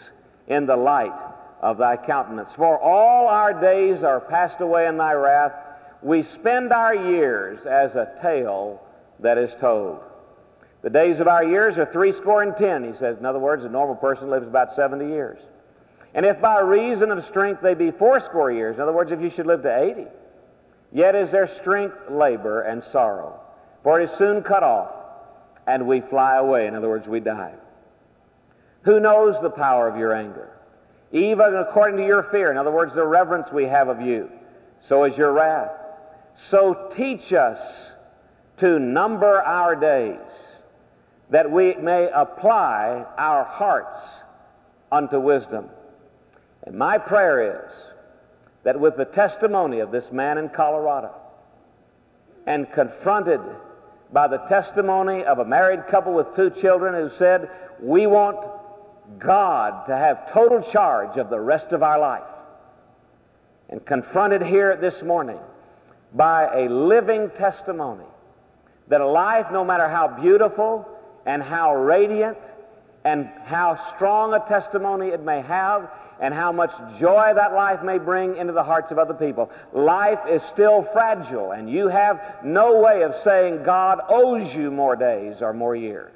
in 0.48 0.65
the 0.65 0.75
light 0.75 1.13
of 1.62 1.77
thy 1.77 1.96
countenance. 1.96 2.50
For 2.56 2.80
all 2.80 3.27
our 3.27 3.53
days 3.53 4.01
are 4.01 4.20
passed 4.20 4.62
away 4.62 4.88
in 4.88 4.98
thy 4.98 5.13
wrath. 5.13 5.53
We 6.01 6.24
spend 6.24 6.74
our 6.74 6.96
years 6.96 7.68
as 7.68 7.96
a 7.96 8.12
tale 8.20 8.82
that 9.20 9.38
is 9.38 9.51
told. 9.62 10.00
The 10.84 10.90
days 10.90 11.20
of 11.20 11.28
our 11.28 11.44
years 11.44 11.78
are 11.78 11.86
three 11.86 12.12
score 12.12 12.42
and 12.42 12.56
ten, 12.58 12.84
he 12.84 12.98
says. 12.98 13.18
In 13.20 13.26
other 13.26 13.40
words, 13.40 13.64
a 13.64 13.70
normal 13.70 13.96
person 13.96 14.30
lives 14.30 14.48
about 14.48 14.76
70 14.76 15.06
years. 15.08 15.40
And 16.14 16.26
if 16.26 16.42
by 16.42 16.60
reason 16.60 17.12
of 17.12 17.24
strength 17.26 17.62
they 17.62 17.74
be 17.74 17.92
fourscore 17.92 18.52
years, 18.52 18.76
in 18.76 18.82
other 18.82 18.92
words, 18.92 19.12
if 19.12 19.22
you 19.22 19.30
should 19.30 19.46
live 19.46 19.62
to 19.64 19.84
80, 19.84 20.08
yet 20.92 21.16
is 21.16 21.30
their 21.30 21.48
strength 21.48 21.96
labor 22.10 22.62
and 22.62 22.84
sorrow. 22.92 23.40
For 23.84 24.02
it 24.02 24.10
is 24.10 24.18
soon 24.18 24.44
cut 24.44 24.64
off, 24.64 24.92
and 25.68 25.88
we 25.88 26.02
fly 26.02 26.38
away. 26.38 26.68
In 26.68 26.76
other 26.76 26.90
words, 26.90 27.08
we 27.08 27.20
die. 27.20 27.54
Who 28.84 29.00
knows 29.00 29.36
the 29.42 29.50
power 29.50 29.88
of 29.88 29.98
your 29.98 30.14
anger? 30.14 30.50
Even 31.12 31.56
according 31.56 31.98
to 31.98 32.06
your 32.06 32.24
fear, 32.24 32.52
in 32.52 32.58
other 32.58 32.72
words, 32.72 32.94
the 32.96 33.06
reverence 33.06 33.48
we 33.52 33.66
have 33.66 33.88
of 33.88 34.02
you, 34.02 34.30
so 34.88 35.04
is 35.04 35.16
your 35.16 35.32
wrath. 35.32 35.72
So 36.50 36.92
teach 36.96 37.34
us 37.34 37.60
to 38.58 38.80
number 38.80 39.42
our 39.42 39.76
days 39.76 40.20
that 41.32 41.50
we 41.50 41.74
may 41.76 42.10
apply 42.14 43.06
our 43.18 43.46
hearts 43.46 44.00
unto 44.92 45.20
wisdom. 45.20 45.70
And 46.64 46.78
my 46.78 46.98
prayer 46.98 47.66
is 47.66 47.72
that 48.64 48.80
with 48.80 48.98
the 48.98 49.06
testimony 49.06 49.80
of 49.80 49.92
this 49.92 50.12
man 50.12 50.38
in 50.38 50.50
Colorado 50.50 51.12
and 52.46 52.72
confronted 52.74 53.40
by 54.12 54.28
the 54.28 54.40
testimony 54.50 55.24
of 55.24 55.40
a 55.40 55.46
married 55.46 55.88
couple 55.90 56.14
with 56.14 56.36
two 56.36 56.50
children 56.50 56.94
who 56.94 57.16
said, 57.18 57.50
We 57.80 58.08
want 58.08 58.38
God 59.18 59.86
to 59.88 59.96
have 59.96 60.34
total 60.34 60.62
charge 60.62 61.18
of 61.18 61.30
the 61.30 61.40
rest 61.40 61.72
of 61.72 61.82
our 61.82 61.98
life. 61.98 62.24
And 63.70 63.84
confronted 63.86 64.42
here 64.42 64.76
this 64.76 65.02
morning 65.02 65.40
by 66.14 66.66
a 66.66 66.70
living 66.70 67.30
testimony 67.38 68.04
that 68.90 69.00
a 69.00 69.08
life, 69.08 69.46
no 69.54 69.64
matter 69.64 69.88
how 69.88 70.10
beautiful 70.10 70.86
and 71.25 71.42
how 71.42 71.75
radiant 71.75 72.38
and 73.04 73.30
how 73.46 73.80
strong 73.96 74.34
a 74.34 74.40
testimony 74.48 75.08
it 75.08 75.24
may 75.24 75.42
have, 75.42 75.90
and 76.20 76.36
how 76.36 76.51
much 76.51 76.72
joy 77.00 77.32
that 77.34 77.54
life 77.54 77.82
may 77.82 77.98
bring 77.98 78.38
into 78.38 78.54
the 78.54 78.63
hearts 78.63 78.92
of 78.92 79.00
other 79.00 79.16
people. 79.16 79.50
Life 79.74 80.20
is 80.30 80.44
still 80.54 80.88
fragile, 80.94 81.51
and 81.51 81.68
you 81.68 81.88
have 81.88 82.22
no 82.44 82.80
way 82.80 83.01
of 83.01 83.16
saying 83.24 83.63
God 83.63 84.00
owes 84.08 84.54
you 84.54 84.70
more 84.70 84.96
days 84.96 85.38
or 85.42 85.51
more 85.51 85.75
years. 85.75 86.16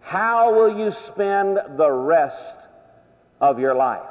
How 0.00 0.52
will 0.52 0.76
you 0.76 0.92
spend 1.06 1.60
the 1.76 1.90
rest 1.90 2.56
of 3.40 3.60
your 3.60 3.76
life? 3.76 4.02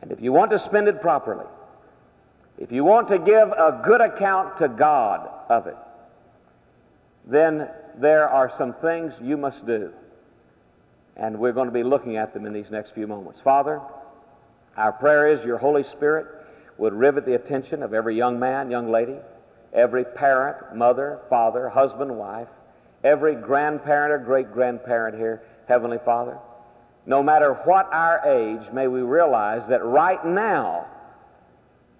And 0.00 0.12
if 0.12 0.20
you 0.20 0.32
want 0.32 0.52
to 0.52 0.60
spend 0.60 0.86
it 0.86 1.00
properly, 1.00 1.46
if 2.58 2.70
you 2.70 2.84
want 2.84 3.08
to 3.08 3.18
give 3.18 3.48
a 3.48 3.82
good 3.84 4.00
account 4.00 4.58
to 4.58 4.68
God 4.68 5.28
of 5.48 5.66
it, 5.66 5.76
then 7.26 7.68
there 8.00 8.28
are 8.28 8.52
some 8.58 8.74
things 8.74 9.12
you 9.20 9.36
must 9.36 9.64
do. 9.66 9.92
And 11.16 11.38
we're 11.38 11.52
going 11.52 11.68
to 11.68 11.72
be 11.74 11.84
looking 11.84 12.16
at 12.16 12.34
them 12.34 12.44
in 12.44 12.52
these 12.52 12.70
next 12.70 12.92
few 12.94 13.06
moments. 13.06 13.40
Father, 13.44 13.80
our 14.76 14.92
prayer 14.92 15.32
is 15.32 15.44
your 15.44 15.58
Holy 15.58 15.84
Spirit 15.84 16.26
would 16.76 16.92
rivet 16.92 17.24
the 17.24 17.34
attention 17.34 17.82
of 17.82 17.94
every 17.94 18.16
young 18.16 18.38
man, 18.38 18.70
young 18.70 18.90
lady, 18.90 19.16
every 19.72 20.04
parent, 20.04 20.74
mother, 20.74 21.20
father, 21.30 21.68
husband, 21.68 22.16
wife, 22.16 22.48
every 23.04 23.36
grandparent 23.36 24.12
or 24.12 24.18
great 24.18 24.52
grandparent 24.52 25.16
here, 25.16 25.42
Heavenly 25.68 25.98
Father. 26.04 26.38
No 27.06 27.22
matter 27.22 27.54
what 27.64 27.88
our 27.92 28.26
age, 28.26 28.72
may 28.72 28.88
we 28.88 29.02
realize 29.02 29.68
that 29.68 29.84
right 29.84 30.24
now 30.24 30.86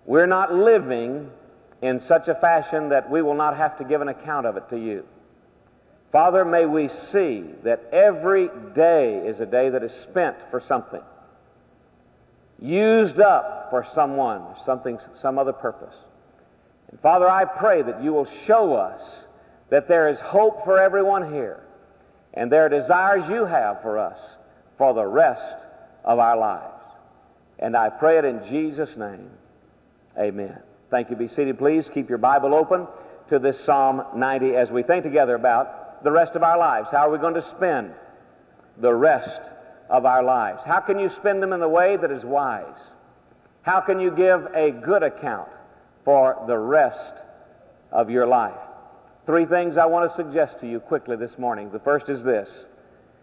we're 0.07 0.27
not 0.27 0.53
living 0.53 1.31
in 1.83 2.01
such 2.01 2.29
a 2.29 2.35
fashion 2.35 2.89
that 2.89 3.11
we 3.11 3.23
will 3.23 3.35
not 3.35 3.57
have 3.57 3.79
to 3.79 3.85
give 3.85 4.01
an 4.01 4.09
account 4.09 4.47
of 4.47 4.57
it 4.57 4.69
to 4.71 4.79
you. 4.79 5.05
Father, 6.15 6.45
may 6.45 6.65
we 6.65 6.91
see 7.11 7.43
that 7.65 7.89
every 7.93 8.49
day 8.77 9.17
is 9.27 9.41
a 9.41 9.47
day 9.47 9.69
that 9.69 9.83
is 9.83 9.91
spent 10.05 10.37
for 10.49 10.61
something, 10.61 11.03
used 12.61 13.19
up 13.19 13.67
for 13.69 13.85
someone, 13.97 14.45
something, 14.65 15.01
some 15.21 15.41
other 15.41 15.53
purpose. 15.53 15.97
And 16.93 17.01
Father, 17.01 17.29
I 17.29 17.45
pray 17.45 17.83
that 17.83 18.01
you 18.01 18.13
will 18.13 18.29
show 18.47 18.77
us 18.77 19.01
that 19.71 19.89
there 19.89 20.09
is 20.09 20.21
hope 20.21 20.65
for 20.65 20.79
everyone 20.79 21.33
here, 21.33 21.65
and 22.33 22.49
there 22.49 22.67
are 22.67 22.69
desires 22.69 23.29
you 23.29 23.45
have 23.45 23.83
for 23.83 23.99
us 23.99 24.21
for 24.79 24.95
the 24.95 25.05
rest 25.05 25.57
of 26.05 26.21
our 26.21 26.39
lives. 26.39 26.81
And 27.59 27.77
I 27.77 27.89
pray 27.91 28.19
it 28.19 28.25
in 28.25 28.41
Jesus' 28.49 28.97
name. 28.97 29.31
Amen. 30.17 30.61
Thank 30.93 31.11
you. 31.11 31.17
Be 31.17 31.27
seated, 31.27 31.59
please. 31.59 31.87
Keep 31.93 32.09
your 32.09 32.19
Bible 32.19 32.55
open 32.55 32.87
to 33.31 33.41
this 33.41 33.57
Psalm 33.65 34.01
90 34.15 34.55
as 34.55 34.71
we 34.71 34.85
think 34.85 35.03
together 35.03 35.35
about 35.35 35.81
the 36.05 36.13
rest 36.13 36.37
of 36.37 36.43
our 36.43 36.59
lives. 36.59 36.89
How 36.93 37.09
are 37.09 37.11
we 37.11 37.19
going 37.19 37.35
to 37.35 37.51
spend 37.57 37.91
the 38.79 38.93
rest 38.93 39.41
of 39.89 40.05
our 40.05 40.23
lives? 40.23 40.61
How 40.65 40.81
can 40.81 40.99
you 40.99 41.09
spend 41.09 41.43
them 41.43 41.53
in 41.53 41.61
the 41.61 41.69
way 41.69 41.97
that 41.97 42.11
is 42.11 42.23
wise? 42.23 42.77
How 43.63 43.81
can 43.81 43.99
you 43.99 44.11
give 44.11 44.47
a 44.55 44.71
good 44.71 45.03
account 45.03 45.49
for 46.05 46.45
the 46.47 46.59
rest 46.59 47.15
of 47.91 48.11
your 48.11 48.27
life? 48.27 48.61
Three 49.25 49.47
things 49.47 49.79
I 49.79 49.87
want 49.87 50.11
to 50.11 50.17
suggest 50.17 50.61
to 50.61 50.69
you 50.69 50.79
quickly 50.79 51.17
this 51.17 51.39
morning. 51.39 51.71
The 51.73 51.79
first 51.79 52.11
is 52.11 52.23
this 52.23 52.49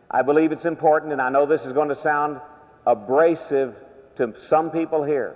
I 0.09 0.23
believe 0.23 0.51
it's 0.51 0.65
important, 0.65 1.11
and 1.13 1.21
I 1.21 1.29
know 1.29 1.45
this 1.45 1.61
is 1.61 1.73
going 1.73 1.89
to 1.89 2.01
sound 2.01 2.41
abrasive 2.87 3.75
to 4.17 4.33
some 4.49 4.71
people 4.71 5.03
here. 5.03 5.35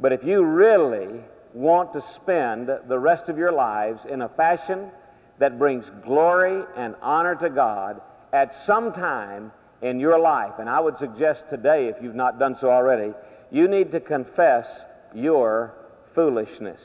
But 0.00 0.12
if 0.12 0.22
you 0.22 0.44
really 0.44 1.20
want 1.52 1.92
to 1.94 2.04
spend 2.14 2.70
the 2.88 2.98
rest 2.98 3.28
of 3.28 3.36
your 3.36 3.52
lives 3.52 4.00
in 4.08 4.22
a 4.22 4.28
fashion 4.28 4.90
that 5.38 5.58
brings 5.58 5.84
glory 6.04 6.62
and 6.76 6.94
honor 7.02 7.34
to 7.36 7.50
God 7.50 8.00
at 8.32 8.54
some 8.66 8.92
time 8.92 9.52
in 9.82 10.00
your 10.00 10.18
life, 10.18 10.54
and 10.58 10.68
I 10.68 10.80
would 10.80 10.98
suggest 10.98 11.44
today, 11.50 11.88
if 11.88 11.96
you've 12.02 12.14
not 12.14 12.38
done 12.38 12.56
so 12.60 12.70
already, 12.70 13.12
you 13.50 13.68
need 13.68 13.92
to 13.92 14.00
confess 14.00 14.66
your 15.14 15.74
foolishness. 16.14 16.80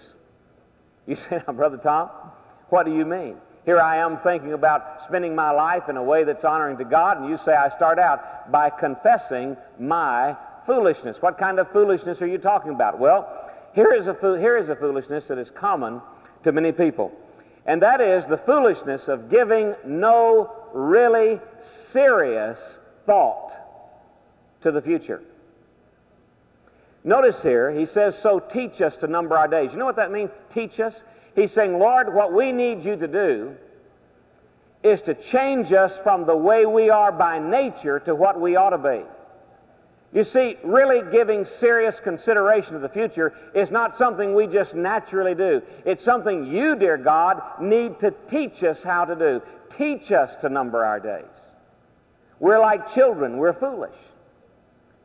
You 1.08 1.16
say, 1.30 1.42
now, 1.48 1.54
Brother 1.54 1.78
Tom, 1.78 2.10
what 2.70 2.86
do 2.86 2.96
you 2.96 3.06
mean? 3.06 3.36
Here 3.66 3.80
I 3.80 3.98
am 3.98 4.18
thinking 4.20 4.54
about 4.54 5.04
spending 5.08 5.36
my 5.36 5.52
life 5.52 5.90
in 5.90 5.98
a 5.98 6.04
way 6.04 6.24
that's 6.24 6.44
honoring 6.44 6.78
to 6.78 6.86
God, 6.86 7.20
and 7.20 7.30
you 7.30 7.38
say 7.46 7.54
I 7.54 7.70
start 7.76 8.00
out 8.00 8.52
by 8.52 8.70
confessing 8.70 9.58
my 9.80 10.36
foolishness. 10.66 11.18
What 11.20 11.38
kind 11.38 11.60
of 11.60 11.72
foolishness 11.72 12.22
are 12.22 12.28
you 12.28 12.38
talking 12.38 12.72
about? 12.72 13.00
Well, 13.00 13.28
here 13.74 13.94
is 13.94 14.08
a, 14.08 14.14
fo- 14.14 14.38
here 14.38 14.58
is 14.58 14.70
a 14.70 14.76
foolishness 14.76 15.24
that 15.28 15.38
is 15.38 15.50
common 15.56 16.02
to 16.44 16.52
many 16.52 16.72
people, 16.72 17.12
and 17.70 17.84
that 17.84 18.02
is 18.02 18.26
the 18.26 18.40
foolishness 18.48 19.04
of 19.08 19.30
giving 19.30 19.76
no 19.86 20.52
really 20.74 21.40
serious 21.94 22.58
thought 23.06 23.52
to 24.64 24.72
the 24.72 24.82
future. 24.82 25.22
Notice 27.04 27.36
here, 27.44 27.70
he 27.70 27.86
says, 27.86 28.16
So 28.24 28.40
teach 28.40 28.82
us 28.82 28.96
to 29.02 29.08
number 29.08 29.38
our 29.38 29.48
days. 29.48 29.70
You 29.72 29.78
know 29.78 29.86
what 29.86 29.98
that 29.98 30.12
means? 30.12 30.32
Teach 30.52 30.80
us? 30.80 30.96
He's 31.36 31.52
saying, 31.52 31.78
Lord, 31.78 32.12
what 32.12 32.34
we 32.34 32.52
need 32.52 32.84
you 32.84 32.96
to 32.96 33.08
do 33.08 33.56
is 34.84 35.04
to 35.04 35.14
change 35.14 35.72
us 35.72 35.92
from 36.02 36.26
the 36.26 36.36
way 36.36 36.66
we 36.66 36.90
are 36.90 37.12
by 37.12 37.38
nature 37.38 38.00
to 38.00 38.16
what 38.16 38.42
we 38.42 38.56
ought 38.56 38.72
to 38.72 38.80
be. 38.80 39.06
You 40.12 40.24
see, 40.24 40.58
really 40.64 41.02
giving 41.12 41.46
serious 41.60 41.96
consideration 42.04 42.74
to 42.74 42.80
the 42.80 42.90
future 42.90 43.34
is 43.54 43.70
not 43.70 43.98
something 43.98 44.34
we 44.34 44.48
just 44.48 44.74
naturally 44.74 45.36
do. 45.36 45.62
It's 45.86 46.04
something 46.04 46.48
you, 46.48 46.76
dear 46.76 46.98
God, 46.98 47.42
need 47.62 48.00
to 48.00 48.12
teach 48.32 48.64
us 48.64 48.82
how 48.84 49.06
to 49.06 49.16
do. 49.16 49.42
Teach 49.78 50.12
us 50.12 50.32
to 50.42 50.50
number 50.50 50.84
our 50.84 51.00
days. 51.00 51.30
We're 52.40 52.60
like 52.60 52.94
children, 52.94 53.38
we're 53.38 53.54
foolish. 53.54 53.96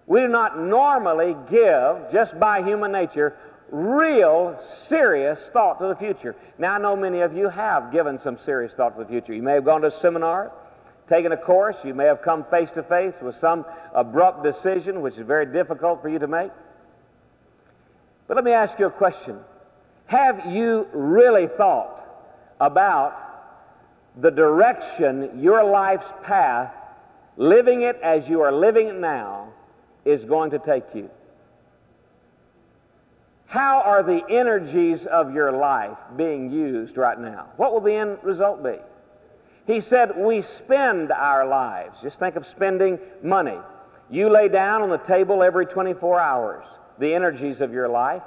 We 0.06 0.20
do 0.20 0.28
not 0.28 0.58
normally 0.58 1.36
give, 1.50 2.12
just 2.12 2.38
by 2.38 2.62
human 2.62 2.92
nature, 2.92 3.36
real 3.70 4.58
serious 4.88 5.38
thought 5.52 5.80
to 5.80 5.88
the 5.88 5.96
future. 5.96 6.36
Now, 6.58 6.74
I 6.74 6.78
know 6.78 6.96
many 6.96 7.20
of 7.20 7.36
you 7.36 7.48
have 7.48 7.92
given 7.92 8.20
some 8.20 8.38
serious 8.44 8.72
thought 8.72 8.96
to 8.96 9.04
the 9.04 9.08
future. 9.08 9.34
You 9.34 9.42
may 9.42 9.54
have 9.54 9.64
gone 9.64 9.82
to 9.82 9.88
a 9.88 10.00
seminar, 10.00 10.52
taken 11.08 11.32
a 11.32 11.36
course, 11.36 11.76
you 11.84 11.94
may 11.94 12.04
have 12.04 12.22
come 12.22 12.44
face 12.50 12.68
to 12.74 12.82
face 12.82 13.14
with 13.20 13.38
some 13.40 13.64
abrupt 13.94 14.42
decision 14.42 15.02
which 15.02 15.16
is 15.16 15.26
very 15.26 15.46
difficult 15.46 16.02
for 16.02 16.08
you 16.08 16.18
to 16.18 16.26
make. 16.26 16.50
But 18.26 18.36
let 18.36 18.44
me 18.44 18.52
ask 18.52 18.78
you 18.78 18.86
a 18.86 18.90
question 18.90 19.38
Have 20.06 20.46
you 20.46 20.86
really 20.92 21.48
thought 21.56 22.00
about 22.60 23.20
the 24.20 24.30
direction 24.30 25.40
your 25.42 25.64
life's 25.64 26.06
path, 26.22 26.72
living 27.36 27.82
it 27.82 27.98
as 28.02 28.28
you 28.28 28.40
are 28.42 28.52
living 28.52 28.88
it 28.88 28.94
now, 28.94 29.52
is 30.04 30.24
going 30.24 30.52
to 30.52 30.58
take 30.58 30.84
you? 30.94 31.10
How 33.46 33.82
are 33.82 34.02
the 34.02 34.22
energies 34.30 35.06
of 35.06 35.32
your 35.32 35.52
life 35.52 35.98
being 36.16 36.50
used 36.50 36.96
right 36.96 37.18
now? 37.18 37.50
What 37.56 37.72
will 37.72 37.80
the 37.80 37.94
end 37.94 38.18
result 38.22 38.64
be? 38.64 38.76
He 39.66 39.80
said, 39.80 40.12
We 40.16 40.42
spend 40.42 41.10
our 41.10 41.46
lives. 41.46 41.98
Just 42.02 42.18
think 42.18 42.36
of 42.36 42.46
spending 42.46 42.98
money. 43.22 43.58
You 44.10 44.28
lay 44.30 44.48
down 44.48 44.82
on 44.82 44.90
the 44.90 44.98
table 44.98 45.42
every 45.42 45.66
24 45.66 46.20
hours 46.20 46.64
the 46.98 47.14
energies 47.14 47.60
of 47.60 47.72
your 47.72 47.88
life, 47.88 48.22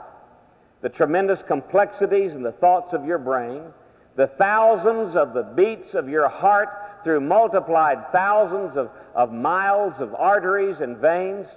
the 0.82 0.90
tremendous 0.90 1.42
complexities 1.42 2.34
and 2.34 2.44
the 2.44 2.52
thoughts 2.52 2.94
of 2.94 3.06
your 3.06 3.18
brain, 3.18 3.62
the 4.16 4.28
thousands 4.28 5.16
of 5.16 5.34
the 5.34 5.44
beats 5.44 5.94
of 5.94 6.10
your 6.10 6.28
heart 6.28 6.70
through 7.04 7.22
multiplied 7.22 8.12
thousands 8.12 8.76
of, 8.76 8.90
of 9.16 9.32
miles 9.32 9.94
of 10.00 10.14
arteries 10.16 10.82
and 10.82 10.98
veins 10.98 11.48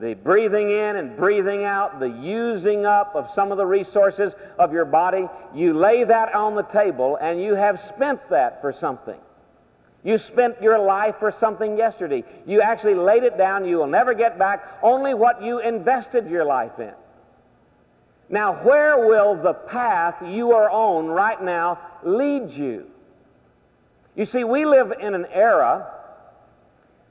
the 0.00 0.14
breathing 0.14 0.70
in 0.70 0.96
and 0.96 1.16
breathing 1.16 1.64
out, 1.64 2.00
the 2.00 2.08
using 2.08 2.86
up 2.86 3.14
of 3.14 3.28
some 3.34 3.52
of 3.52 3.58
the 3.58 3.66
resources 3.66 4.32
of 4.58 4.72
your 4.72 4.84
body, 4.84 5.28
you 5.54 5.74
lay 5.74 6.04
that 6.04 6.34
on 6.34 6.54
the 6.54 6.62
table 6.62 7.18
and 7.20 7.42
you 7.42 7.54
have 7.54 7.80
spent 7.88 8.30
that 8.30 8.60
for 8.60 8.72
something. 8.72 9.18
You 10.04 10.18
spent 10.18 10.60
your 10.60 10.78
life 10.78 11.16
for 11.20 11.32
something 11.38 11.76
yesterday. 11.76 12.24
You 12.46 12.60
actually 12.62 12.94
laid 12.94 13.22
it 13.22 13.38
down. 13.38 13.66
You 13.66 13.76
will 13.76 13.86
never 13.86 14.14
get 14.14 14.38
back 14.38 14.78
only 14.82 15.14
what 15.14 15.42
you 15.42 15.60
invested 15.60 16.28
your 16.28 16.44
life 16.44 16.78
in. 16.78 16.92
Now, 18.28 18.54
where 18.64 19.06
will 19.06 19.40
the 19.40 19.52
path 19.52 20.16
you 20.26 20.52
are 20.52 20.70
on 20.70 21.06
right 21.06 21.40
now 21.40 21.78
lead 22.02 22.50
you? 22.50 22.86
You 24.16 24.26
see, 24.26 24.42
we 24.42 24.64
live 24.64 24.92
in 24.98 25.14
an 25.14 25.26
era 25.30 25.86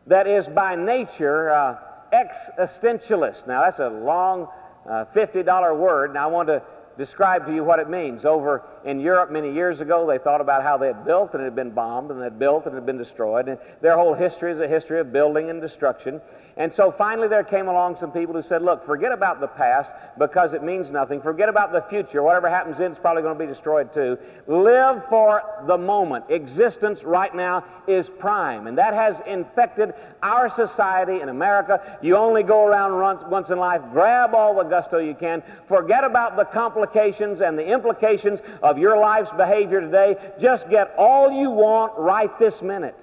that 0.07 0.27
is 0.27 0.47
by 0.47 0.75
nature 0.75 1.51
uh, 1.51 1.77
existentialist. 2.13 3.48
Now, 3.48 3.63
that's 3.63 3.80
a 3.80 3.89
long 3.89 4.48
uh, 4.89 5.06
$50 5.15 5.77
word, 5.77 6.10
and 6.10 6.18
I 6.18 6.27
want 6.27 6.48
to 6.48 6.62
describe 6.98 7.46
to 7.48 7.53
you 7.53 7.63
what 7.63 7.80
it 7.80 7.89
means. 7.89 8.25
Over 8.25 8.63
in 8.85 9.00
Europe 9.00 9.31
many 9.31 9.53
years 9.53 9.79
ago, 9.79 10.07
they 10.07 10.17
thought 10.17 10.41
about 10.41 10.63
how 10.63 10.77
they 10.77 10.88
had 10.88 11.05
built 11.05 11.33
and 11.33 11.41
it 11.41 11.45
had 11.45 11.55
been 11.55 11.71
bombed 11.71 12.11
and 12.11 12.19
they 12.19 12.25
had 12.25 12.39
built 12.39 12.65
and 12.65 12.73
it 12.73 12.75
had 12.75 12.85
been 12.85 12.97
destroyed. 12.97 13.47
And 13.47 13.57
their 13.81 13.95
whole 13.95 14.13
history 14.13 14.51
is 14.51 14.59
a 14.59 14.67
history 14.67 15.00
of 15.00 15.11
building 15.11 15.50
and 15.50 15.61
destruction. 15.61 16.21
And 16.57 16.73
so 16.75 16.93
finally, 16.97 17.27
there 17.27 17.43
came 17.43 17.69
along 17.69 17.97
some 18.00 18.11
people 18.11 18.35
who 18.35 18.47
said, 18.47 18.61
Look, 18.61 18.85
forget 18.85 19.11
about 19.11 19.39
the 19.39 19.47
past 19.47 19.89
because 20.19 20.53
it 20.53 20.63
means 20.63 20.89
nothing. 20.89 21.21
Forget 21.21 21.47
about 21.47 21.71
the 21.71 21.81
future. 21.89 22.21
Whatever 22.21 22.50
happens 22.50 22.79
in, 22.79 22.91
it's 22.91 23.00
probably 23.00 23.23
going 23.23 23.38
to 23.38 23.45
be 23.45 23.51
destroyed 23.51 23.93
too. 23.93 24.17
Live 24.47 25.03
for 25.09 25.41
the 25.65 25.77
moment. 25.77 26.25
Existence 26.29 27.03
right 27.03 27.33
now 27.33 27.63
is 27.88 28.05
prime. 28.19 28.67
And 28.67 28.77
that 28.77 28.93
has 28.93 29.15
infected 29.25 29.93
our 30.21 30.53
society 30.55 31.21
in 31.21 31.29
America. 31.29 31.97
You 32.01 32.17
only 32.17 32.43
go 32.43 32.65
around 32.65 33.00
once, 33.00 33.23
once 33.27 33.50
in 33.50 33.57
life, 33.57 33.81
grab 33.91 34.35
all 34.35 34.55
the 34.55 34.63
gusto 34.63 35.00
you 35.00 35.15
can, 35.15 35.41
forget 35.67 36.03
about 36.03 36.35
the 36.35 36.45
complications 36.45 37.41
and 37.41 37.57
the 37.57 37.65
implications 37.65 38.39
of 38.71 38.77
your 38.77 38.97
life's 38.97 39.29
behavior 39.35 39.81
today. 39.81 40.15
Just 40.39 40.69
get 40.69 40.95
all 40.97 41.29
you 41.29 41.51
want 41.51 41.93
right 41.97 42.37
this 42.39 42.61
minute. 42.61 42.95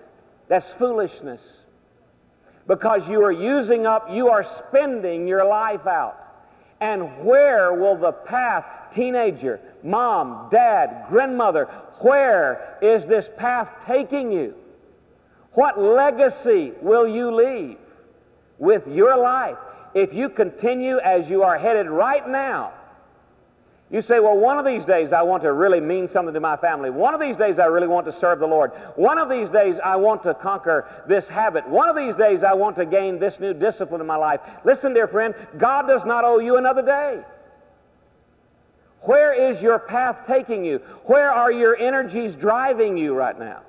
That's 0.48 0.66
foolishness 0.78 1.42
because 2.66 3.06
you 3.08 3.22
are 3.22 3.32
using 3.32 3.86
up, 3.86 4.08
you 4.10 4.28
are 4.28 4.46
spending 4.68 5.28
your 5.28 5.44
life 5.44 5.86
out. 5.86 6.16
And 6.80 7.24
where 7.24 7.74
will 7.74 7.96
the 7.96 8.12
path, 8.12 8.64
teenager, 8.94 9.60
mom, 9.82 10.48
dad, 10.50 11.06
grandmother, 11.08 11.64
where 12.00 12.78
is 12.80 13.04
this 13.04 13.28
path 13.36 13.68
taking 13.86 14.32
you? 14.32 14.54
What 15.52 15.78
legacy 15.78 16.72
will 16.80 17.06
you 17.06 17.34
leave 17.34 17.78
with 18.58 18.86
your 18.86 19.18
life 19.18 19.58
if 19.94 20.14
you 20.14 20.28
continue 20.28 20.98
as 20.98 21.28
you 21.28 21.42
are 21.42 21.58
headed 21.58 21.88
right 21.88 22.26
now 22.28 22.72
you 23.90 24.02
say, 24.02 24.20
well, 24.20 24.36
one 24.36 24.58
of 24.58 24.66
these 24.66 24.84
days 24.84 25.14
I 25.14 25.22
want 25.22 25.42
to 25.44 25.52
really 25.52 25.80
mean 25.80 26.10
something 26.10 26.34
to 26.34 26.40
my 26.40 26.58
family. 26.58 26.90
One 26.90 27.14
of 27.14 27.20
these 27.20 27.36
days 27.36 27.58
I 27.58 27.64
really 27.64 27.86
want 27.86 28.04
to 28.06 28.18
serve 28.20 28.38
the 28.38 28.46
Lord. 28.46 28.72
One 28.96 29.16
of 29.16 29.30
these 29.30 29.48
days 29.48 29.76
I 29.82 29.96
want 29.96 30.22
to 30.24 30.34
conquer 30.34 30.86
this 31.08 31.26
habit. 31.26 31.66
One 31.66 31.88
of 31.88 31.96
these 31.96 32.14
days 32.14 32.42
I 32.42 32.52
want 32.52 32.76
to 32.76 32.84
gain 32.84 33.18
this 33.18 33.40
new 33.40 33.54
discipline 33.54 34.02
in 34.02 34.06
my 34.06 34.16
life. 34.16 34.40
Listen, 34.62 34.92
dear 34.92 35.08
friend, 35.08 35.34
God 35.56 35.86
does 35.86 36.02
not 36.04 36.24
owe 36.24 36.38
you 36.38 36.58
another 36.58 36.82
day. 36.82 37.22
Where 39.02 39.52
is 39.52 39.62
your 39.62 39.78
path 39.78 40.18
taking 40.26 40.66
you? 40.66 40.80
Where 41.06 41.30
are 41.30 41.50
your 41.50 41.74
energies 41.74 42.34
driving 42.34 42.98
you 42.98 43.14
right 43.14 43.38
now? 43.38 43.62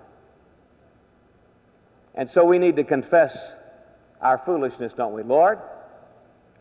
And 2.13 2.29
so 2.29 2.43
we 2.43 2.59
need 2.59 2.75
to 2.75 2.83
confess 2.83 3.38
our 4.21 4.41
foolishness, 4.45 4.91
don't 4.97 5.13
we? 5.13 5.23
Lord, 5.23 5.59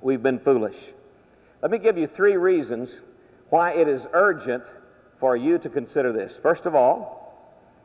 we've 0.00 0.22
been 0.22 0.38
foolish. 0.38 0.76
Let 1.60 1.72
me 1.72 1.78
give 1.78 1.98
you 1.98 2.06
three 2.06 2.36
reasons 2.36 2.88
why 3.50 3.72
it 3.72 3.88
is 3.88 4.02
urgent 4.12 4.62
for 5.20 5.36
you 5.36 5.58
to 5.58 5.68
consider 5.68 6.12
this. 6.12 6.32
First 6.42 6.66
of 6.66 6.74
all, 6.74 7.18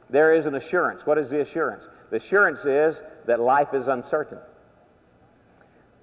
there 0.09 0.33
is 0.35 0.45
an 0.45 0.55
assurance. 0.55 1.01
What 1.05 1.17
is 1.17 1.29
the 1.29 1.41
assurance? 1.41 1.83
The 2.11 2.17
assurance 2.17 2.59
is 2.65 2.95
that 3.25 3.39
life 3.39 3.69
is 3.73 3.87
uncertain. 3.87 4.37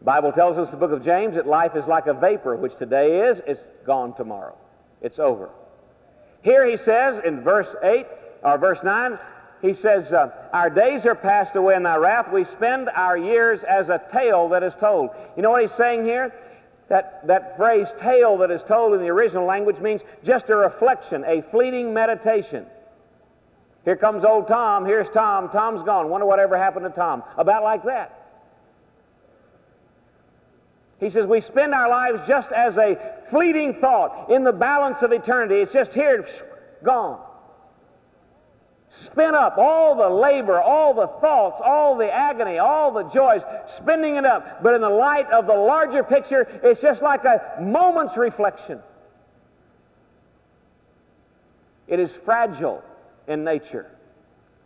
The 0.01 0.05
Bible 0.05 0.33
tells 0.33 0.57
us 0.57 0.71
the 0.71 0.77
book 0.77 0.93
of 0.93 1.05
James 1.05 1.35
that 1.35 1.47
life 1.47 1.77
is 1.77 1.87
like 1.87 2.07
a 2.07 2.15
vapor, 2.15 2.57
which 2.57 2.77
today 2.79 3.29
is, 3.29 3.39
it's 3.47 3.61
gone 3.87 4.15
tomorrow. 4.17 4.57
It's 5.03 5.19
over. 5.19 5.51
Here 6.43 6.69
he 6.69 6.79
says 6.79 7.21
in 7.25 7.43
verse 7.43 7.69
8 7.83 8.07
or 8.43 8.59
verse 8.59 8.81
9, 8.83 9.19
he 9.61 9.75
says, 9.75 10.11
uh, 10.11 10.31
Our 10.55 10.71
days 10.71 11.05
are 11.05 11.15
passed 11.15 11.55
away 11.55 11.75
in 11.75 11.83
thy 11.83 11.97
wrath. 11.97 12.33
We 12.33 12.45
spend 12.45 12.89
our 12.89 13.19
years 13.19 13.61
as 13.69 13.91
a 13.91 14.01
tale 14.11 14.49
that 14.49 14.63
is 14.63 14.73
told. 14.81 15.11
You 15.37 15.43
know 15.43 15.51
what 15.51 15.61
he's 15.61 15.77
saying 15.77 16.05
here? 16.05 16.33
That, 16.91 17.25
that 17.29 17.57
phrase 17.57 17.87
tale 18.03 18.39
that 18.39 18.51
is 18.51 18.61
told 18.67 18.95
in 18.95 19.01
the 19.01 19.09
original 19.09 19.47
language 19.47 19.79
means 19.79 20.01
just 20.25 20.51
a 20.51 20.57
reflection, 20.57 21.25
a 21.25 21.41
fleeting 21.53 21.95
meditation. 21.95 22.67
Here 23.85 23.97
comes 23.97 24.25
old 24.25 24.49
Tom. 24.49 24.85
Here's 24.85 25.09
Tom. 25.15 25.51
Tom's 25.51 25.85
gone. 25.85 26.11
Wonder 26.11 26.27
whatever 26.27 26.59
happened 26.59 26.85
to 26.87 26.91
Tom. 26.91 27.23
About 27.39 27.63
like 27.63 27.85
that. 27.85 28.17
He 30.99 31.11
says, 31.11 31.27
We 31.27 31.41
spend 31.41 31.73
our 31.75 31.89
lives 31.89 32.27
just 32.27 32.51
as 32.51 32.77
a 32.77 32.99
fleeting 33.31 33.75
thought 33.81 34.29
in 34.29 34.43
the 34.43 34.53
balance 34.53 34.99
of 35.03 35.13
eternity. 35.13 35.61
It's 35.61 35.73
just 35.73 35.93
here, 35.93 36.29
gone 36.85 37.21
spin 39.05 39.35
up 39.35 39.57
all 39.59 39.97
the 39.97 40.09
labor, 40.09 40.61
all 40.61 40.95
the 40.95 41.07
thoughts, 41.21 41.61
all 41.65 41.97
the 41.97 42.11
agony, 42.11 42.59
all 42.59 42.93
the 42.93 43.05
joys, 43.11 43.43
spinning 43.77 44.17
it 44.17 44.25
up. 44.25 44.63
But 44.63 44.75
in 44.75 44.81
the 44.81 44.89
light 44.89 45.31
of 45.31 45.47
the 45.47 45.55
larger 45.55 46.03
picture, 46.03 46.47
it's 46.63 46.81
just 46.81 47.03
like 47.03 47.25
a 47.25 47.61
moment's 47.61 48.17
reflection. 48.17 48.81
It 51.87 51.99
is 51.99 52.11
fragile 52.25 52.83
in 53.27 53.45
nature. 53.45 53.91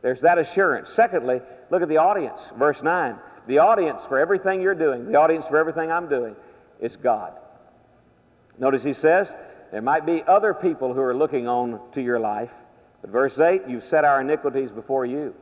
There's 0.02 0.20
that 0.20 0.38
assurance. 0.38 0.90
Secondly, 0.94 1.40
look 1.70 1.82
at 1.82 1.88
the 1.88 1.96
audience. 1.96 2.38
Verse 2.58 2.82
9. 2.82 3.16
The 3.46 3.58
audience 3.58 4.00
for 4.08 4.18
everything 4.18 4.60
you're 4.60 4.74
doing, 4.74 5.10
the 5.10 5.18
audience 5.18 5.46
for 5.48 5.58
everything 5.58 5.90
I'm 5.90 6.08
doing, 6.08 6.34
is 6.80 6.94
God. 6.96 7.32
Notice 8.58 8.82
he 8.82 8.94
says, 8.94 9.26
there 9.70 9.82
might 9.82 10.06
be 10.06 10.22
other 10.26 10.54
people 10.54 10.94
who 10.94 11.00
are 11.00 11.14
looking 11.14 11.48
on 11.48 11.80
to 11.94 12.00
your 12.00 12.20
life, 12.20 12.50
but 13.04 13.10
verse 13.10 13.38
8, 13.38 13.68
you've 13.68 13.84
set 13.90 14.06
our 14.06 14.22
iniquities 14.22 14.70
before 14.70 15.04
you. 15.04 15.34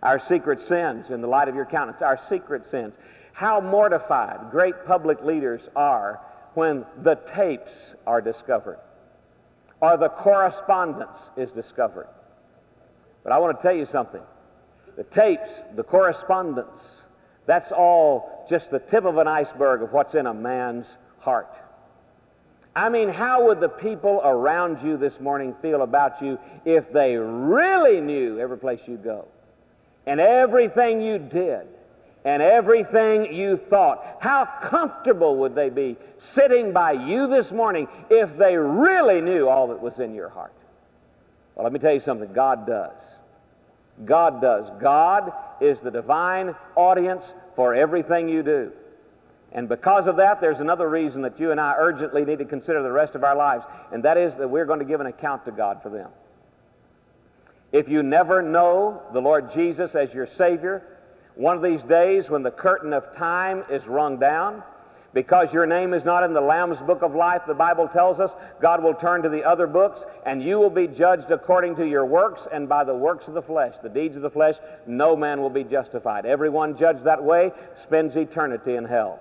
Our 0.00 0.20
secret 0.20 0.60
sins 0.68 1.06
in 1.10 1.20
the 1.20 1.26
light 1.26 1.48
of 1.48 1.56
your 1.56 1.64
countenance, 1.64 2.02
our 2.02 2.20
secret 2.28 2.70
sins. 2.70 2.94
How 3.32 3.60
mortified 3.60 4.52
great 4.52 4.86
public 4.86 5.24
leaders 5.24 5.60
are 5.74 6.20
when 6.54 6.86
the 7.02 7.16
tapes 7.34 7.72
are 8.06 8.20
discovered 8.20 8.78
or 9.80 9.96
the 9.96 10.08
correspondence 10.08 11.18
is 11.36 11.50
discovered. 11.50 12.06
But 13.24 13.32
I 13.32 13.38
want 13.38 13.58
to 13.58 13.62
tell 13.62 13.74
you 13.74 13.88
something. 13.90 14.22
The 14.96 15.02
tapes, 15.02 15.50
the 15.74 15.82
correspondence, 15.82 16.68
that's 17.46 17.72
all 17.72 18.46
just 18.48 18.70
the 18.70 18.78
tip 18.78 19.04
of 19.04 19.18
an 19.18 19.26
iceberg 19.26 19.82
of 19.82 19.92
what's 19.92 20.14
in 20.14 20.26
a 20.26 20.34
man's 20.34 20.86
heart. 21.18 21.52
I 22.74 22.88
mean, 22.88 23.10
how 23.10 23.46
would 23.46 23.60
the 23.60 23.68
people 23.68 24.20
around 24.24 24.86
you 24.86 24.96
this 24.96 25.18
morning 25.20 25.54
feel 25.60 25.82
about 25.82 26.22
you 26.22 26.38
if 26.64 26.90
they 26.92 27.16
really 27.16 28.00
knew 28.00 28.38
every 28.38 28.58
place 28.58 28.80
you 28.86 28.96
go 28.96 29.26
and 30.06 30.18
everything 30.20 31.02
you 31.02 31.18
did 31.18 31.66
and 32.24 32.40
everything 32.40 33.34
you 33.34 33.60
thought? 33.68 34.16
How 34.20 34.48
comfortable 34.70 35.36
would 35.38 35.54
they 35.54 35.68
be 35.68 35.96
sitting 36.34 36.72
by 36.72 36.92
you 36.92 37.26
this 37.26 37.50
morning 37.50 37.88
if 38.08 38.38
they 38.38 38.56
really 38.56 39.20
knew 39.20 39.48
all 39.48 39.68
that 39.68 39.82
was 39.82 39.98
in 39.98 40.14
your 40.14 40.30
heart? 40.30 40.54
Well, 41.54 41.64
let 41.64 41.74
me 41.74 41.78
tell 41.78 41.92
you 41.92 42.00
something 42.00 42.32
God 42.32 42.66
does. 42.66 42.96
God 44.06 44.40
does. 44.40 44.66
God 44.80 45.32
is 45.60 45.78
the 45.80 45.90
divine 45.90 46.54
audience 46.74 47.22
for 47.54 47.74
everything 47.74 48.30
you 48.30 48.42
do. 48.42 48.72
And 49.54 49.68
because 49.68 50.06
of 50.06 50.16
that, 50.16 50.40
there's 50.40 50.60
another 50.60 50.88
reason 50.88 51.22
that 51.22 51.38
you 51.38 51.50
and 51.50 51.60
I 51.60 51.74
urgently 51.78 52.24
need 52.24 52.38
to 52.38 52.44
consider 52.46 52.82
the 52.82 52.90
rest 52.90 53.14
of 53.14 53.22
our 53.22 53.36
lives, 53.36 53.64
and 53.92 54.02
that 54.04 54.16
is 54.16 54.32
that 54.38 54.48
we're 54.48 54.64
going 54.64 54.78
to 54.78 54.84
give 54.84 55.00
an 55.00 55.06
account 55.06 55.44
to 55.44 55.52
God 55.52 55.80
for 55.82 55.90
them. 55.90 56.08
If 57.70 57.88
you 57.88 58.02
never 58.02 58.42
know 58.42 59.02
the 59.12 59.20
Lord 59.20 59.52
Jesus 59.54 59.94
as 59.94 60.12
your 60.12 60.28
Savior, 60.38 60.82
one 61.34 61.56
of 61.56 61.62
these 61.62 61.82
days 61.82 62.28
when 62.28 62.42
the 62.42 62.50
curtain 62.50 62.92
of 62.92 63.04
time 63.16 63.64
is 63.70 63.86
rung 63.86 64.18
down, 64.18 64.62
because 65.14 65.52
your 65.52 65.66
name 65.66 65.92
is 65.92 66.04
not 66.04 66.24
in 66.24 66.32
the 66.32 66.40
Lamb's 66.40 66.78
book 66.86 67.02
of 67.02 67.14
life, 67.14 67.42
the 67.46 67.52
Bible 67.52 67.88
tells 67.88 68.18
us, 68.18 68.30
God 68.62 68.82
will 68.82 68.94
turn 68.94 69.22
to 69.22 69.28
the 69.28 69.44
other 69.44 69.66
books, 69.66 70.00
and 70.24 70.42
you 70.42 70.58
will 70.58 70.70
be 70.70 70.86
judged 70.86 71.30
according 71.30 71.76
to 71.76 71.86
your 71.86 72.06
works 72.06 72.40
and 72.50 72.66
by 72.68 72.84
the 72.84 72.94
works 72.94 73.28
of 73.28 73.34
the 73.34 73.42
flesh. 73.42 73.74
The 73.82 73.90
deeds 73.90 74.16
of 74.16 74.22
the 74.22 74.30
flesh, 74.30 74.54
no 74.86 75.14
man 75.14 75.42
will 75.42 75.50
be 75.50 75.64
justified. 75.64 76.24
Everyone 76.24 76.78
judged 76.78 77.04
that 77.04 77.22
way 77.22 77.52
spends 77.82 78.16
eternity 78.16 78.76
in 78.76 78.86
hell. 78.86 79.20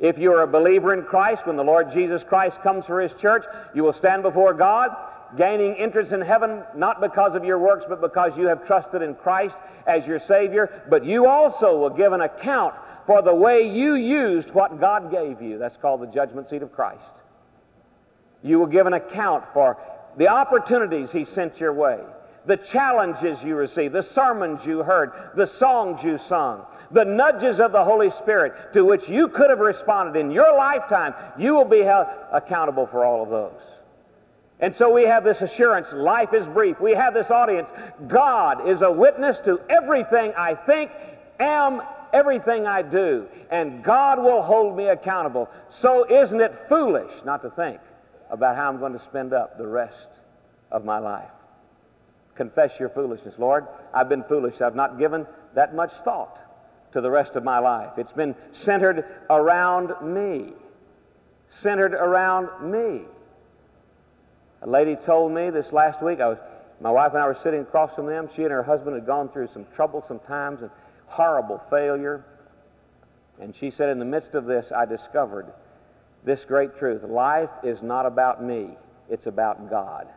If 0.00 0.18
you 0.18 0.32
are 0.32 0.42
a 0.42 0.46
believer 0.46 0.92
in 0.92 1.04
Christ, 1.04 1.46
when 1.46 1.56
the 1.56 1.64
Lord 1.64 1.92
Jesus 1.92 2.22
Christ 2.24 2.60
comes 2.62 2.84
for 2.84 3.00
His 3.00 3.12
church, 3.20 3.44
you 3.74 3.84
will 3.84 3.92
stand 3.92 4.22
before 4.22 4.52
God, 4.52 4.90
gaining 5.36 5.74
entrance 5.74 6.10
in 6.12 6.20
heaven 6.20 6.62
not 6.76 7.00
because 7.00 7.34
of 7.34 7.44
your 7.44 7.58
works, 7.58 7.84
but 7.88 8.00
because 8.00 8.32
you 8.36 8.46
have 8.46 8.66
trusted 8.66 9.02
in 9.02 9.14
Christ 9.14 9.54
as 9.86 10.04
your 10.06 10.20
Savior. 10.20 10.82
But 10.88 11.04
you 11.04 11.26
also 11.26 11.78
will 11.78 11.90
give 11.90 12.12
an 12.12 12.20
account 12.20 12.74
for 13.06 13.22
the 13.22 13.34
way 13.34 13.70
you 13.70 13.94
used 13.94 14.50
what 14.50 14.80
God 14.80 15.10
gave 15.10 15.40
you. 15.42 15.58
That's 15.58 15.76
called 15.76 16.02
the 16.02 16.06
judgment 16.06 16.48
seat 16.48 16.62
of 16.62 16.72
Christ. 16.72 17.00
You 18.42 18.58
will 18.58 18.66
give 18.66 18.86
an 18.86 18.94
account 18.94 19.44
for 19.52 19.78
the 20.16 20.28
opportunities 20.28 21.10
He 21.10 21.24
sent 21.24 21.58
your 21.58 21.72
way, 21.72 22.00
the 22.46 22.56
challenges 22.56 23.38
you 23.42 23.56
received, 23.56 23.94
the 23.94 24.06
sermons 24.14 24.60
you 24.64 24.82
heard, 24.82 25.12
the 25.36 25.50
songs 25.58 26.02
you 26.02 26.18
sung, 26.28 26.64
the 26.94 27.04
nudges 27.04 27.58
of 27.58 27.72
the 27.72 27.84
Holy 27.84 28.10
Spirit 28.22 28.72
to 28.72 28.84
which 28.84 29.08
you 29.08 29.28
could 29.28 29.50
have 29.50 29.58
responded 29.58 30.18
in 30.18 30.30
your 30.30 30.56
lifetime, 30.56 31.14
you 31.36 31.54
will 31.54 31.64
be 31.64 31.80
held 31.80 32.06
accountable 32.32 32.86
for 32.86 33.04
all 33.04 33.22
of 33.24 33.30
those. 33.30 33.60
And 34.60 34.74
so 34.76 34.90
we 34.90 35.02
have 35.02 35.24
this 35.24 35.40
assurance 35.40 35.88
life 35.92 36.32
is 36.32 36.46
brief. 36.46 36.80
We 36.80 36.92
have 36.92 37.12
this 37.12 37.28
audience. 37.30 37.68
God 38.06 38.68
is 38.68 38.80
a 38.80 38.90
witness 38.90 39.36
to 39.44 39.60
everything 39.68 40.32
I 40.38 40.54
think, 40.54 40.92
am, 41.40 41.82
everything 42.12 42.64
I 42.66 42.82
do. 42.82 43.26
And 43.50 43.82
God 43.82 44.20
will 44.22 44.42
hold 44.42 44.76
me 44.76 44.86
accountable. 44.86 45.50
So 45.82 46.06
isn't 46.08 46.40
it 46.40 46.66
foolish 46.68 47.12
not 47.24 47.42
to 47.42 47.50
think 47.50 47.80
about 48.30 48.54
how 48.54 48.68
I'm 48.68 48.78
going 48.78 48.92
to 48.92 49.04
spend 49.04 49.32
up 49.32 49.58
the 49.58 49.66
rest 49.66 50.06
of 50.70 50.84
my 50.84 51.00
life? 51.00 51.28
Confess 52.36 52.70
your 52.78 52.90
foolishness. 52.90 53.34
Lord, 53.38 53.66
I've 53.92 54.08
been 54.08 54.24
foolish. 54.24 54.60
I've 54.60 54.76
not 54.76 54.98
given 54.98 55.26
that 55.56 55.74
much 55.74 55.92
thought 56.04 56.38
to 56.94 57.00
the 57.00 57.10
rest 57.10 57.32
of 57.34 57.44
my 57.44 57.58
life. 57.58 57.90
It's 57.98 58.12
been 58.12 58.34
centered 58.62 59.04
around 59.28 59.92
me. 60.02 60.52
Centered 61.62 61.92
around 61.92 62.70
me. 62.70 63.02
A 64.62 64.68
lady 64.68 64.96
told 65.04 65.32
me 65.32 65.50
this 65.50 65.70
last 65.72 66.02
week, 66.02 66.20
I 66.20 66.28
was, 66.28 66.38
my 66.80 66.90
wife 66.90 67.12
and 67.12 67.22
I 67.22 67.26
were 67.26 67.38
sitting 67.42 67.60
across 67.60 67.94
from 67.94 68.06
them. 68.06 68.30
She 68.34 68.42
and 68.42 68.50
her 68.50 68.62
husband 68.62 68.94
had 68.94 69.06
gone 69.06 69.28
through 69.28 69.48
some 69.52 69.66
troublesome 69.76 70.20
times 70.20 70.62
and 70.62 70.70
horrible 71.06 71.60
failure. 71.68 72.24
And 73.40 73.54
she 73.58 73.70
said, 73.70 73.90
In 73.90 73.98
the 73.98 74.04
midst 74.04 74.34
of 74.34 74.46
this, 74.46 74.66
I 74.74 74.86
discovered 74.86 75.52
this 76.24 76.40
great 76.46 76.78
truth 76.78 77.02
life 77.02 77.50
is 77.62 77.82
not 77.82 78.06
about 78.06 78.42
me, 78.42 78.70
it's 79.10 79.26
about 79.26 79.68
God. 79.68 80.08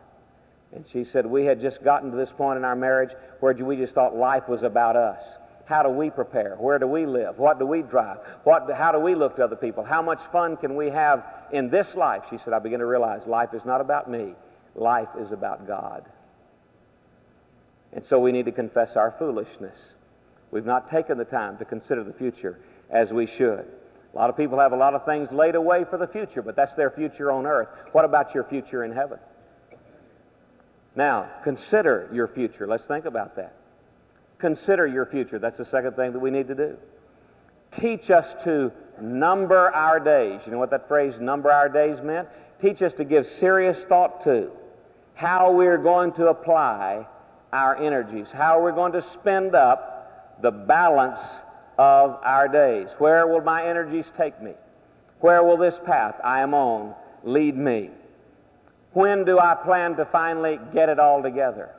And 0.72 0.84
she 0.92 1.04
said, 1.04 1.26
We 1.26 1.44
had 1.44 1.60
just 1.60 1.82
gotten 1.82 2.10
to 2.12 2.16
this 2.16 2.30
point 2.36 2.56
in 2.56 2.64
our 2.64 2.76
marriage 2.76 3.10
where 3.40 3.52
we 3.54 3.76
just 3.76 3.94
thought 3.94 4.14
life 4.16 4.48
was 4.48 4.62
about 4.62 4.96
us. 4.96 5.22
How 5.68 5.82
do 5.82 5.90
we 5.90 6.08
prepare? 6.08 6.56
Where 6.56 6.78
do 6.78 6.86
we 6.86 7.04
live? 7.04 7.38
What 7.38 7.58
do 7.58 7.66
we 7.66 7.82
drive? 7.82 8.20
What, 8.44 8.70
how 8.74 8.90
do 8.90 8.98
we 8.98 9.14
look 9.14 9.36
to 9.36 9.44
other 9.44 9.54
people? 9.54 9.84
How 9.84 10.00
much 10.00 10.20
fun 10.32 10.56
can 10.56 10.76
we 10.76 10.88
have 10.88 11.22
in 11.52 11.68
this 11.68 11.86
life? 11.94 12.22
She 12.30 12.38
said, 12.42 12.54
I 12.54 12.58
begin 12.58 12.80
to 12.80 12.86
realize 12.86 13.20
life 13.26 13.50
is 13.52 13.60
not 13.66 13.82
about 13.82 14.10
me, 14.10 14.32
life 14.74 15.08
is 15.20 15.30
about 15.30 15.66
God. 15.66 16.06
And 17.92 18.02
so 18.06 18.18
we 18.18 18.32
need 18.32 18.46
to 18.46 18.52
confess 18.52 18.96
our 18.96 19.14
foolishness. 19.18 19.76
We've 20.50 20.64
not 20.64 20.90
taken 20.90 21.18
the 21.18 21.26
time 21.26 21.58
to 21.58 21.66
consider 21.66 22.02
the 22.02 22.14
future 22.14 22.58
as 22.88 23.10
we 23.10 23.26
should. 23.26 23.66
A 24.14 24.16
lot 24.16 24.30
of 24.30 24.38
people 24.38 24.58
have 24.58 24.72
a 24.72 24.76
lot 24.76 24.94
of 24.94 25.04
things 25.04 25.30
laid 25.30 25.54
away 25.54 25.84
for 25.90 25.98
the 25.98 26.06
future, 26.06 26.40
but 26.40 26.56
that's 26.56 26.72
their 26.76 26.90
future 26.90 27.30
on 27.30 27.44
earth. 27.44 27.68
What 27.92 28.06
about 28.06 28.34
your 28.34 28.44
future 28.44 28.84
in 28.84 28.92
heaven? 28.92 29.18
Now, 30.96 31.28
consider 31.44 32.08
your 32.10 32.26
future. 32.26 32.66
Let's 32.66 32.84
think 32.84 33.04
about 33.04 33.36
that. 33.36 33.57
Consider 34.38 34.86
your 34.86 35.06
future. 35.06 35.38
That's 35.38 35.58
the 35.58 35.66
second 35.66 35.96
thing 35.96 36.12
that 36.12 36.18
we 36.18 36.30
need 36.30 36.48
to 36.48 36.54
do. 36.54 36.76
Teach 37.80 38.10
us 38.10 38.26
to 38.44 38.72
number 39.00 39.70
our 39.74 40.00
days. 40.00 40.40
You 40.46 40.52
know 40.52 40.58
what 40.58 40.70
that 40.70 40.88
phrase, 40.88 41.14
number 41.20 41.50
our 41.50 41.68
days, 41.68 41.98
meant? 42.02 42.28
Teach 42.62 42.82
us 42.82 42.92
to 42.94 43.04
give 43.04 43.26
serious 43.38 43.78
thought 43.84 44.24
to 44.24 44.50
how 45.14 45.52
we're 45.52 45.78
going 45.78 46.12
to 46.12 46.28
apply 46.28 47.06
our 47.52 47.76
energies, 47.76 48.26
how 48.32 48.60
we're 48.60 48.72
going 48.72 48.92
to 48.92 49.04
spend 49.14 49.54
up 49.54 50.38
the 50.42 50.50
balance 50.50 51.18
of 51.78 52.18
our 52.24 52.48
days. 52.48 52.88
Where 52.98 53.26
will 53.26 53.40
my 53.40 53.66
energies 53.66 54.06
take 54.16 54.40
me? 54.40 54.52
Where 55.20 55.42
will 55.42 55.56
this 55.56 55.74
path 55.84 56.14
I 56.22 56.40
am 56.40 56.54
on 56.54 56.94
lead 57.24 57.56
me? 57.56 57.90
When 58.92 59.24
do 59.24 59.38
I 59.38 59.54
plan 59.54 59.96
to 59.96 60.04
finally 60.06 60.58
get 60.72 60.88
it 60.88 60.98
all 60.98 61.22
together? 61.22 61.70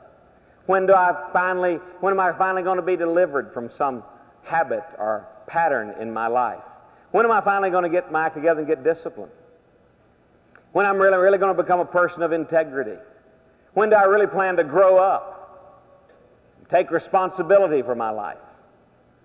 When 0.70 0.86
do 0.86 0.94
I 0.94 1.30
finally, 1.32 1.80
when 1.98 2.12
am 2.12 2.20
I 2.20 2.30
finally 2.38 2.62
going 2.62 2.76
to 2.76 2.82
be 2.82 2.94
delivered 2.94 3.52
from 3.52 3.70
some 3.76 4.04
habit 4.44 4.84
or 4.98 5.26
pattern 5.48 6.00
in 6.00 6.12
my 6.12 6.28
life? 6.28 6.62
When 7.10 7.24
am 7.24 7.32
I 7.32 7.40
finally 7.40 7.70
going 7.70 7.82
to 7.82 7.90
get 7.90 8.12
my 8.12 8.26
act 8.26 8.36
together 8.36 8.60
and 8.60 8.68
get 8.68 8.84
disciplined? 8.84 9.32
When 10.70 10.86
am 10.86 10.94
I'm 10.94 11.02
really, 11.02 11.18
really 11.18 11.38
going 11.38 11.56
to 11.56 11.60
become 11.60 11.80
a 11.80 11.84
person 11.84 12.22
of 12.22 12.30
integrity? 12.30 12.96
When 13.74 13.90
do 13.90 13.96
I 13.96 14.04
really 14.04 14.28
plan 14.28 14.58
to 14.58 14.62
grow 14.62 14.98
up? 14.98 15.82
Take 16.70 16.92
responsibility 16.92 17.82
for 17.82 17.96
my 17.96 18.10
life? 18.10 18.38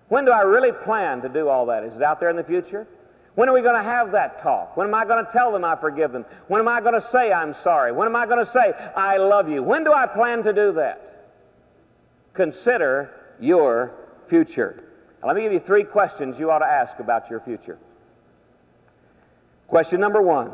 When 0.07 0.25
do 0.25 0.31
I 0.31 0.41
really 0.41 0.71
plan 0.71 1.21
to 1.21 1.29
do 1.29 1.47
all 1.47 1.67
that? 1.67 1.83
Is 1.83 1.95
it 1.95 2.01
out 2.01 2.19
there 2.19 2.31
in 2.31 2.37
the 2.37 2.43
future? 2.43 2.87
When 3.35 3.49
are 3.49 3.53
we 3.53 3.61
going 3.61 3.75
to 3.75 3.83
have 3.83 4.13
that 4.13 4.41
talk? 4.41 4.75
When 4.75 4.87
am 4.87 4.95
I 4.95 5.05
going 5.05 5.23
to 5.23 5.31
tell 5.31 5.51
them 5.51 5.63
I 5.63 5.75
forgive 5.75 6.11
them? 6.11 6.25
When 6.47 6.59
am 6.59 6.67
I 6.67 6.81
going 6.81 6.99
to 6.99 7.07
say 7.11 7.31
I'm 7.31 7.55
sorry? 7.63 7.91
When 7.91 8.07
am 8.07 8.15
I 8.15 8.25
going 8.25 8.43
to 8.43 8.51
say 8.51 8.73
I 8.95 9.17
love 9.17 9.47
you? 9.47 9.61
When 9.61 9.83
do 9.83 9.93
I 9.93 10.07
plan 10.07 10.41
to 10.41 10.51
do 10.51 10.73
that? 10.73 11.04
Consider 12.35 13.11
your 13.39 13.93
future. 14.29 14.83
Now, 15.21 15.29
let 15.29 15.37
me 15.37 15.43
give 15.43 15.53
you 15.53 15.61
three 15.61 15.83
questions 15.83 16.35
you 16.37 16.51
ought 16.51 16.59
to 16.59 16.65
ask 16.65 16.99
about 16.99 17.29
your 17.29 17.39
future. 17.39 17.77
Question 19.67 19.99
number 19.99 20.21
one 20.21 20.51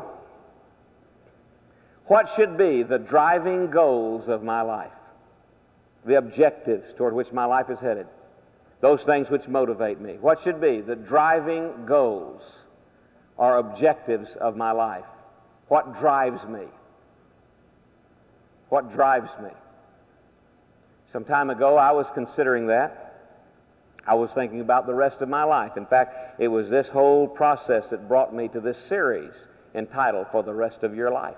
What 2.06 2.30
should 2.36 2.56
be 2.56 2.82
the 2.82 2.98
driving 2.98 3.70
goals 3.70 4.28
of 4.28 4.42
my 4.42 4.62
life? 4.62 4.92
The 6.04 6.18
objectives 6.18 6.92
toward 6.96 7.14
which 7.14 7.32
my 7.32 7.44
life 7.44 7.70
is 7.70 7.78
headed? 7.78 8.06
Those 8.80 9.02
things 9.02 9.30
which 9.30 9.46
motivate 9.46 10.00
me. 10.00 10.16
What 10.20 10.42
should 10.42 10.60
be 10.60 10.80
the 10.80 10.96
driving 10.96 11.86
goals 11.86 12.42
or 13.36 13.58
objectives 13.58 14.28
of 14.40 14.56
my 14.56 14.72
life? 14.72 15.04
What 15.68 16.00
drives 16.00 16.44
me? 16.48 16.64
What 18.68 18.92
drives 18.92 19.30
me? 19.42 19.50
Some 21.12 21.24
time 21.24 21.50
ago, 21.50 21.76
I 21.76 21.92
was 21.92 22.06
considering 22.14 22.68
that. 22.68 23.02
I 24.06 24.14
was 24.14 24.30
thinking 24.34 24.60
about 24.60 24.86
the 24.86 24.94
rest 24.94 25.20
of 25.20 25.28
my 25.28 25.44
life. 25.44 25.76
In 25.76 25.86
fact, 25.86 26.40
it 26.40 26.48
was 26.48 26.68
this 26.68 26.88
whole 26.88 27.28
process 27.28 27.84
that 27.90 28.08
brought 28.08 28.34
me 28.34 28.48
to 28.48 28.60
this 28.60 28.78
series 28.88 29.32
entitled 29.74 30.26
For 30.32 30.42
the 30.42 30.54
Rest 30.54 30.82
of 30.82 30.94
Your 30.94 31.10
Life. 31.10 31.36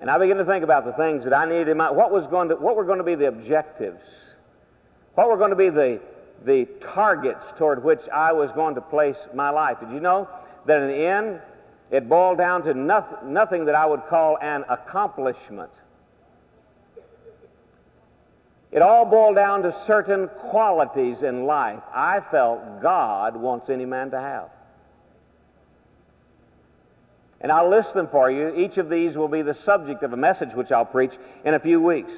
And 0.00 0.10
I 0.10 0.18
began 0.18 0.36
to 0.36 0.44
think 0.44 0.62
about 0.62 0.84
the 0.84 0.92
things 0.92 1.24
that 1.24 1.34
I 1.34 1.46
needed 1.46 1.68
in 1.68 1.76
my 1.76 1.90
what 1.90 2.12
was 2.12 2.26
going 2.26 2.50
to 2.50 2.56
what 2.56 2.76
were 2.76 2.84
going 2.84 2.98
to 2.98 3.04
be 3.04 3.14
the 3.14 3.28
objectives, 3.28 4.02
what 5.14 5.28
were 5.28 5.36
going 5.36 5.50
to 5.50 5.56
be 5.56 5.70
the 5.70 6.00
the 6.44 6.66
targets 6.94 7.44
toward 7.58 7.82
which 7.82 8.02
I 8.12 8.32
was 8.32 8.50
going 8.52 8.74
to 8.74 8.82
place 8.82 9.16
my 9.34 9.50
life. 9.50 9.80
Did 9.80 9.90
you 9.90 10.00
know 10.00 10.28
that 10.66 10.82
in 10.82 10.88
the 10.88 11.06
end 11.06 11.40
it 11.90 12.08
boiled 12.08 12.38
down 12.38 12.62
to 12.64 12.74
nothing, 12.74 13.32
nothing 13.32 13.64
that 13.66 13.74
I 13.74 13.86
would 13.86 14.02
call 14.08 14.38
an 14.40 14.64
accomplishment. 14.68 15.70
It 18.76 18.82
all 18.82 19.06
boiled 19.06 19.36
down 19.36 19.62
to 19.62 19.74
certain 19.86 20.28
qualities 20.28 21.22
in 21.22 21.46
life 21.46 21.80
I 21.94 22.20
felt 22.30 22.82
God 22.82 23.34
wants 23.34 23.70
any 23.70 23.86
man 23.86 24.10
to 24.10 24.20
have. 24.20 24.50
And 27.40 27.50
I'll 27.50 27.70
list 27.70 27.94
them 27.94 28.08
for 28.08 28.30
you. 28.30 28.54
Each 28.54 28.76
of 28.76 28.90
these 28.90 29.16
will 29.16 29.28
be 29.28 29.40
the 29.40 29.56
subject 29.64 30.02
of 30.02 30.12
a 30.12 30.16
message 30.18 30.52
which 30.52 30.70
I'll 30.70 30.84
preach 30.84 31.12
in 31.46 31.54
a 31.54 31.58
few 31.58 31.80
weeks. 31.80 32.12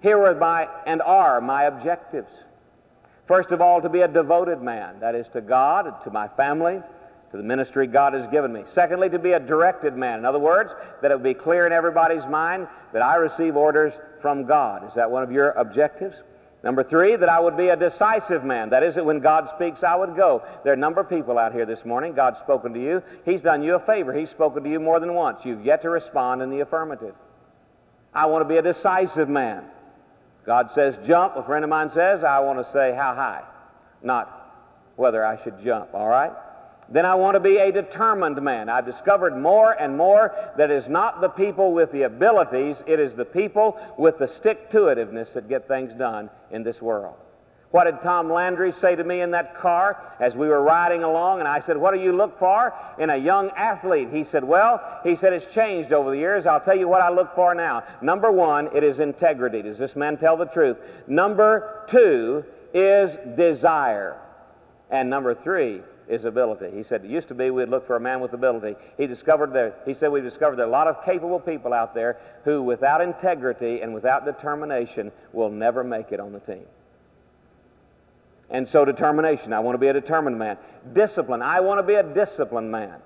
Here 0.00 0.18
are 0.18 0.34
my 0.34 0.66
and 0.86 1.00
are 1.02 1.40
my 1.40 1.64
objectives. 1.64 2.30
First 3.28 3.50
of 3.52 3.60
all, 3.60 3.80
to 3.80 3.88
be 3.88 4.00
a 4.00 4.08
devoted 4.08 4.60
man, 4.60 4.98
that 5.00 5.14
is 5.14 5.26
to 5.34 5.40
God, 5.40 6.02
to 6.02 6.10
my 6.10 6.26
family, 6.36 6.80
to 7.32 7.38
the 7.38 7.42
ministry 7.42 7.86
God 7.86 8.12
has 8.12 8.30
given 8.30 8.52
me. 8.52 8.62
Secondly, 8.74 9.08
to 9.08 9.18
be 9.18 9.32
a 9.32 9.40
directed 9.40 9.96
man. 9.96 10.20
In 10.20 10.24
other 10.24 10.38
words, 10.38 10.70
that 11.00 11.10
it 11.10 11.14
would 11.14 11.24
be 11.24 11.34
clear 11.34 11.66
in 11.66 11.72
everybody's 11.72 12.24
mind 12.26 12.68
that 12.92 13.02
I 13.02 13.16
receive 13.16 13.56
orders 13.56 13.94
from 14.20 14.46
God. 14.46 14.86
Is 14.86 14.94
that 14.94 15.10
one 15.10 15.22
of 15.22 15.32
your 15.32 15.50
objectives? 15.52 16.14
Number 16.62 16.84
three, 16.84 17.16
that 17.16 17.28
I 17.28 17.40
would 17.40 17.56
be 17.56 17.68
a 17.68 17.76
decisive 17.76 18.44
man. 18.44 18.70
That 18.70 18.84
is, 18.84 18.94
that 18.94 19.04
when 19.04 19.18
God 19.18 19.48
speaks, 19.56 19.82
I 19.82 19.96
would 19.96 20.14
go. 20.14 20.42
There 20.62 20.72
are 20.72 20.76
a 20.76 20.78
number 20.78 21.00
of 21.00 21.08
people 21.08 21.38
out 21.38 21.52
here 21.52 21.66
this 21.66 21.84
morning. 21.84 22.12
God's 22.12 22.38
spoken 22.38 22.74
to 22.74 22.80
you. 22.80 23.02
He's 23.24 23.40
done 23.40 23.62
you 23.64 23.74
a 23.74 23.80
favor. 23.80 24.12
He's 24.12 24.30
spoken 24.30 24.62
to 24.62 24.70
you 24.70 24.78
more 24.78 25.00
than 25.00 25.14
once. 25.14 25.40
You've 25.44 25.64
yet 25.64 25.82
to 25.82 25.90
respond 25.90 26.40
in 26.42 26.50
the 26.50 26.60
affirmative. 26.60 27.14
I 28.14 28.26
want 28.26 28.44
to 28.44 28.48
be 28.48 28.58
a 28.58 28.62
decisive 28.62 29.28
man. 29.28 29.64
God 30.44 30.70
says 30.74 30.94
jump. 31.06 31.36
A 31.36 31.42
friend 31.42 31.64
of 31.64 31.70
mine 31.70 31.90
says, 31.94 32.22
I 32.22 32.40
want 32.40 32.64
to 32.64 32.72
say 32.72 32.94
how 32.94 33.14
high, 33.14 33.42
not 34.02 34.38
whether 34.96 35.24
I 35.24 35.42
should 35.42 35.64
jump, 35.64 35.94
all 35.94 36.08
right? 36.08 36.32
Then 36.92 37.06
I 37.06 37.14
want 37.14 37.36
to 37.36 37.40
be 37.40 37.56
a 37.56 37.72
determined 37.72 38.40
man. 38.42 38.68
I've 38.68 38.84
discovered 38.84 39.34
more 39.36 39.72
and 39.72 39.96
more 39.96 40.34
that 40.58 40.70
it 40.70 40.84
is 40.84 40.90
not 40.90 41.22
the 41.22 41.28
people 41.28 41.72
with 41.72 41.90
the 41.90 42.02
abilities, 42.02 42.76
it 42.86 43.00
is 43.00 43.14
the 43.14 43.24
people 43.24 43.78
with 43.96 44.18
the 44.18 44.28
stick 44.28 44.70
to 44.72 44.78
itiveness 44.78 45.32
that 45.32 45.48
get 45.48 45.66
things 45.66 45.92
done 45.94 46.28
in 46.50 46.62
this 46.62 46.82
world. 46.82 47.16
What 47.70 47.84
did 47.84 48.02
Tom 48.02 48.30
Landry 48.30 48.74
say 48.82 48.94
to 48.94 49.02
me 49.02 49.22
in 49.22 49.30
that 49.30 49.58
car 49.58 49.96
as 50.20 50.34
we 50.34 50.46
were 50.46 50.60
riding 50.60 51.02
along? 51.02 51.38
And 51.38 51.48
I 51.48 51.62
said, 51.64 51.78
What 51.78 51.94
do 51.94 52.00
you 52.00 52.14
look 52.14 52.38
for 52.38 52.74
in 52.98 53.08
a 53.08 53.16
young 53.16 53.48
athlete? 53.56 54.08
He 54.12 54.24
said, 54.24 54.44
Well, 54.44 55.00
he 55.02 55.16
said, 55.16 55.32
it's 55.32 55.54
changed 55.54 55.90
over 55.90 56.10
the 56.10 56.18
years. 56.18 56.44
I'll 56.44 56.60
tell 56.60 56.76
you 56.76 56.86
what 56.86 57.00
I 57.00 57.08
look 57.08 57.34
for 57.34 57.54
now. 57.54 57.84
Number 58.02 58.30
one, 58.30 58.68
it 58.76 58.84
is 58.84 59.00
integrity. 59.00 59.62
Does 59.62 59.78
this 59.78 59.96
man 59.96 60.18
tell 60.18 60.36
the 60.36 60.44
truth? 60.44 60.76
Number 61.06 61.86
two 61.90 62.44
is 62.74 63.10
desire. 63.38 64.18
And 64.90 65.08
number 65.08 65.34
three 65.34 65.80
is 66.12 66.26
ability. 66.26 66.76
He 66.76 66.84
said, 66.84 67.04
It 67.04 67.10
used 67.10 67.28
to 67.28 67.34
be 67.34 67.50
we'd 67.50 67.70
look 67.70 67.86
for 67.86 67.96
a 67.96 68.00
man 68.00 68.20
with 68.20 68.34
ability. 68.34 68.76
He 68.98 69.06
discovered 69.06 69.52
there, 69.54 69.74
he 69.86 69.94
said, 69.94 70.12
We've 70.12 70.22
discovered 70.22 70.56
there 70.56 70.66
are 70.66 70.68
a 70.68 70.72
lot 70.72 70.86
of 70.86 71.02
capable 71.06 71.40
people 71.40 71.72
out 71.72 71.94
there 71.94 72.18
who, 72.44 72.62
without 72.62 73.00
integrity 73.00 73.80
and 73.80 73.94
without 73.94 74.26
determination, 74.26 75.10
will 75.32 75.48
never 75.48 75.82
make 75.82 76.12
it 76.12 76.20
on 76.20 76.32
the 76.32 76.40
team. 76.40 76.66
And 78.50 78.68
so, 78.68 78.84
determination. 78.84 79.54
I 79.54 79.60
want 79.60 79.74
to 79.74 79.78
be 79.78 79.88
a 79.88 79.94
determined 79.94 80.38
man. 80.38 80.58
Discipline. 80.92 81.40
I 81.40 81.60
want 81.60 81.78
to 81.78 81.82
be 81.82 81.94
a 81.94 82.02
disciplined 82.02 82.70
man. 82.70 82.96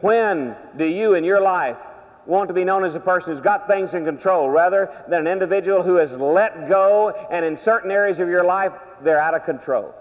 When 0.00 0.54
do 0.76 0.84
you 0.84 1.14
in 1.14 1.24
your 1.24 1.40
life 1.40 1.78
want 2.26 2.48
to 2.48 2.54
be 2.54 2.64
known 2.64 2.84
as 2.84 2.94
a 2.94 3.00
person 3.00 3.32
who's 3.32 3.40
got 3.40 3.66
things 3.66 3.94
in 3.94 4.04
control 4.04 4.50
rather 4.50 4.90
than 5.08 5.26
an 5.26 5.32
individual 5.32 5.82
who 5.82 5.94
has 5.94 6.10
let 6.10 6.68
go 6.68 7.10
and 7.30 7.44
in 7.44 7.58
certain 7.62 7.90
areas 7.90 8.18
of 8.18 8.28
your 8.28 8.44
life 8.44 8.72
they're 9.02 9.20
out 9.20 9.34
of 9.34 9.46
control? 9.46 9.94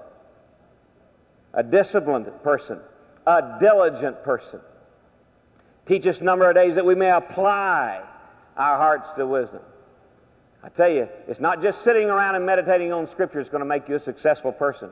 A 1.53 1.63
disciplined 1.63 2.27
person, 2.43 2.79
a 3.27 3.57
diligent 3.59 4.23
person. 4.23 4.59
Teach 5.87 6.05
us 6.05 6.21
number 6.21 6.49
of 6.49 6.55
days 6.55 6.75
that 6.75 6.85
we 6.85 6.95
may 6.95 7.11
apply 7.11 8.01
our 8.55 8.77
hearts 8.77 9.09
to 9.17 9.25
wisdom. 9.27 9.61
I 10.63 10.69
tell 10.69 10.89
you, 10.89 11.09
it's 11.27 11.39
not 11.39 11.61
just 11.61 11.83
sitting 11.83 12.07
around 12.09 12.35
and 12.35 12.45
meditating 12.45 12.93
on 12.93 13.09
Scripture 13.09 13.39
that's 13.39 13.49
going 13.49 13.61
to 13.61 13.65
make 13.65 13.89
you 13.89 13.95
a 13.95 13.99
successful 13.99 14.51
person. 14.51 14.89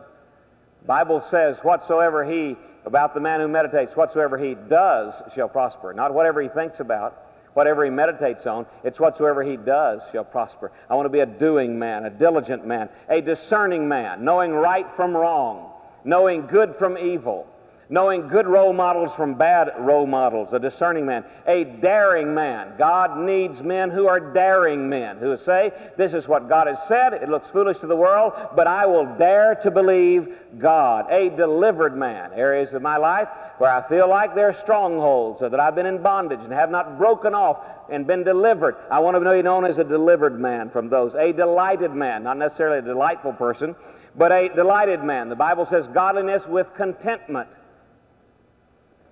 The 0.81 0.87
Bible 0.87 1.23
says, 1.29 1.57
whatsoever 1.61 2.25
he, 2.25 2.55
about 2.85 3.13
the 3.13 3.19
man 3.19 3.39
who 3.39 3.47
meditates, 3.47 3.95
whatsoever 3.95 4.37
he 4.37 4.55
does 4.55 5.13
shall 5.35 5.47
prosper. 5.47 5.93
Not 5.93 6.13
whatever 6.13 6.41
he 6.41 6.49
thinks 6.49 6.79
about, 6.79 7.23
whatever 7.53 7.83
he 7.83 7.91
meditates 7.91 8.47
on, 8.47 8.65
it's 8.83 8.99
whatsoever 8.99 9.43
he 9.43 9.57
does 9.57 10.01
shall 10.11 10.23
prosper. 10.23 10.71
I 10.89 10.95
want 10.95 11.05
to 11.05 11.09
be 11.09 11.19
a 11.19 11.25
doing 11.25 11.77
man, 11.77 12.05
a 12.05 12.09
diligent 12.09 12.65
man, 12.65 12.89
a 13.09 13.21
discerning 13.21 13.87
man, 13.87 14.25
knowing 14.25 14.51
right 14.51 14.87
from 14.95 15.15
wrong, 15.15 15.68
knowing 16.03 16.47
good 16.47 16.75
from 16.77 16.97
evil 16.97 17.47
knowing 17.89 18.27
good 18.27 18.45
role 18.45 18.71
models 18.71 19.11
from 19.15 19.33
bad 19.33 19.71
role 19.79 20.05
models, 20.05 20.49
a 20.53 20.59
discerning 20.59 21.05
man, 21.05 21.25
a 21.47 21.63
daring 21.63 22.33
man. 22.33 22.73
God 22.77 23.17
needs 23.17 23.61
men 23.63 23.89
who 23.89 24.07
are 24.07 24.19
daring 24.19 24.89
men, 24.89 25.17
who 25.17 25.35
say, 25.43 25.71
This 25.97 26.13
is 26.13 26.27
what 26.27 26.47
God 26.47 26.67
has 26.67 26.77
said, 26.87 27.13
it 27.13 27.29
looks 27.29 27.49
foolish 27.49 27.79
to 27.79 27.87
the 27.87 27.95
world, 27.95 28.33
but 28.55 28.67
I 28.67 28.85
will 28.85 29.05
dare 29.17 29.55
to 29.63 29.71
believe 29.71 30.27
God. 30.59 31.07
A 31.09 31.29
delivered 31.35 31.97
man, 31.97 32.31
areas 32.33 32.73
of 32.73 32.81
my 32.81 32.97
life 32.97 33.27
where 33.57 33.71
I 33.71 33.87
feel 33.89 34.07
like 34.07 34.35
there 34.35 34.49
are 34.49 34.57
strongholds, 34.61 35.41
or 35.41 35.49
that 35.49 35.59
I've 35.59 35.75
been 35.75 35.85
in 35.85 36.01
bondage 36.01 36.39
and 36.39 36.53
have 36.53 36.71
not 36.71 36.97
broken 36.97 37.33
off 37.33 37.57
and 37.91 38.05
been 38.05 38.23
delivered. 38.23 38.77
I 38.91 38.99
want 38.99 39.15
to 39.15 39.19
be 39.19 39.41
known 39.41 39.65
as 39.65 39.79
a 39.79 39.83
delivered 39.83 40.39
man 40.39 40.69
from 40.69 40.89
those. 40.89 41.13
A 41.15 41.33
delighted 41.33 41.93
man, 41.93 42.23
not 42.23 42.37
necessarily 42.37 42.79
a 42.79 42.81
delightful 42.83 43.33
person, 43.33 43.75
but 44.15 44.31
a 44.31 44.49
delighted 44.55 45.03
man. 45.03 45.29
The 45.29 45.35
Bible 45.35 45.67
says 45.69 45.85
godliness 45.93 46.41
with 46.47 46.67
contentment 46.75 47.49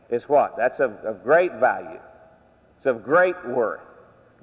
is 0.10 0.24
what? 0.28 0.56
That's 0.58 0.80
of, 0.80 0.92
of 1.06 1.24
great 1.24 1.54
value. 1.60 2.00
It's 2.78 2.86
of 2.86 3.04
great 3.04 3.36
worth. 3.48 3.82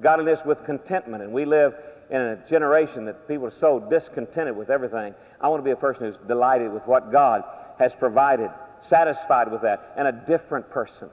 Godliness 0.01 0.41
with 0.45 0.65
contentment. 0.65 1.23
And 1.23 1.33
we 1.33 1.45
live 1.45 1.75
in 2.11 2.21
a 2.21 2.37
generation 2.49 3.07
that 3.07 3.27
people 3.27 3.47
are 3.47 3.55
so 3.61 3.81
discontented 3.91 4.57
with 4.57 4.71
everything. 4.71 5.15
I 5.41 5.49
want 5.49 5.61
to 5.61 5.65
be 5.65 5.71
a 5.71 5.77
person 5.77 6.05
who's 6.05 6.29
delighted 6.29 6.73
with 6.73 6.87
what 6.87 7.11
God 7.11 7.45
has 7.79 7.93
provided, 7.99 8.51
satisfied 8.89 9.51
with 9.51 9.63
that, 9.63 9.93
and 9.97 10.07
a 10.07 10.13
different 10.13 10.71
person. 10.71 11.09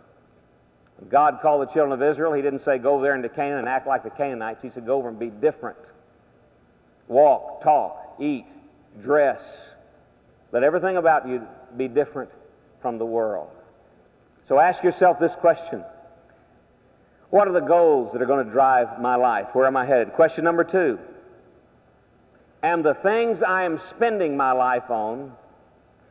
When 0.97 1.09
God 1.09 1.39
called 1.41 1.67
the 1.67 1.73
children 1.73 1.93
of 1.93 2.03
Israel, 2.03 2.33
He 2.33 2.41
didn't 2.41 2.65
say, 2.65 2.77
Go 2.77 3.01
there 3.01 3.15
into 3.15 3.29
Canaan 3.29 3.59
and 3.59 3.69
act 3.69 3.87
like 3.87 4.03
the 4.03 4.09
Canaanites. 4.09 4.59
He 4.61 4.69
said, 4.69 4.85
Go 4.85 4.97
over 4.97 5.09
and 5.09 5.17
be 5.17 5.29
different. 5.29 5.77
Walk, 7.07 7.63
talk, 7.63 8.15
eat, 8.19 8.45
dress. 9.01 9.41
Let 10.51 10.63
everything 10.63 10.97
about 10.97 11.27
you 11.27 11.47
be 11.77 11.87
different 11.87 12.29
from 12.81 12.97
the 12.97 13.05
world. 13.05 13.49
So 14.47 14.59
ask 14.59 14.83
yourself 14.83 15.19
this 15.19 15.33
question 15.39 15.83
What 17.29 17.47
are 17.47 17.53
the 17.53 17.61
goals 17.61 18.11
that 18.13 18.21
are 18.21 18.25
going 18.25 18.45
to 18.45 18.51
drive 18.51 18.99
my 18.99 19.15
life? 19.15 19.47
Where 19.53 19.65
am 19.65 19.77
I 19.77 19.85
headed? 19.85 20.13
Question 20.13 20.43
number 20.43 20.63
two 20.63 20.99
And 22.61 22.83
the 22.83 22.95
things 22.95 23.41
I 23.41 23.63
am 23.63 23.79
spending 23.95 24.35
my 24.35 24.51
life 24.51 24.89
on, 24.89 25.31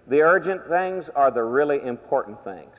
the 0.09 0.23
urgent 0.23 0.69
things 0.69 1.05
are 1.15 1.31
the 1.31 1.43
really 1.43 1.81
important 1.85 2.43
things? 2.45 2.75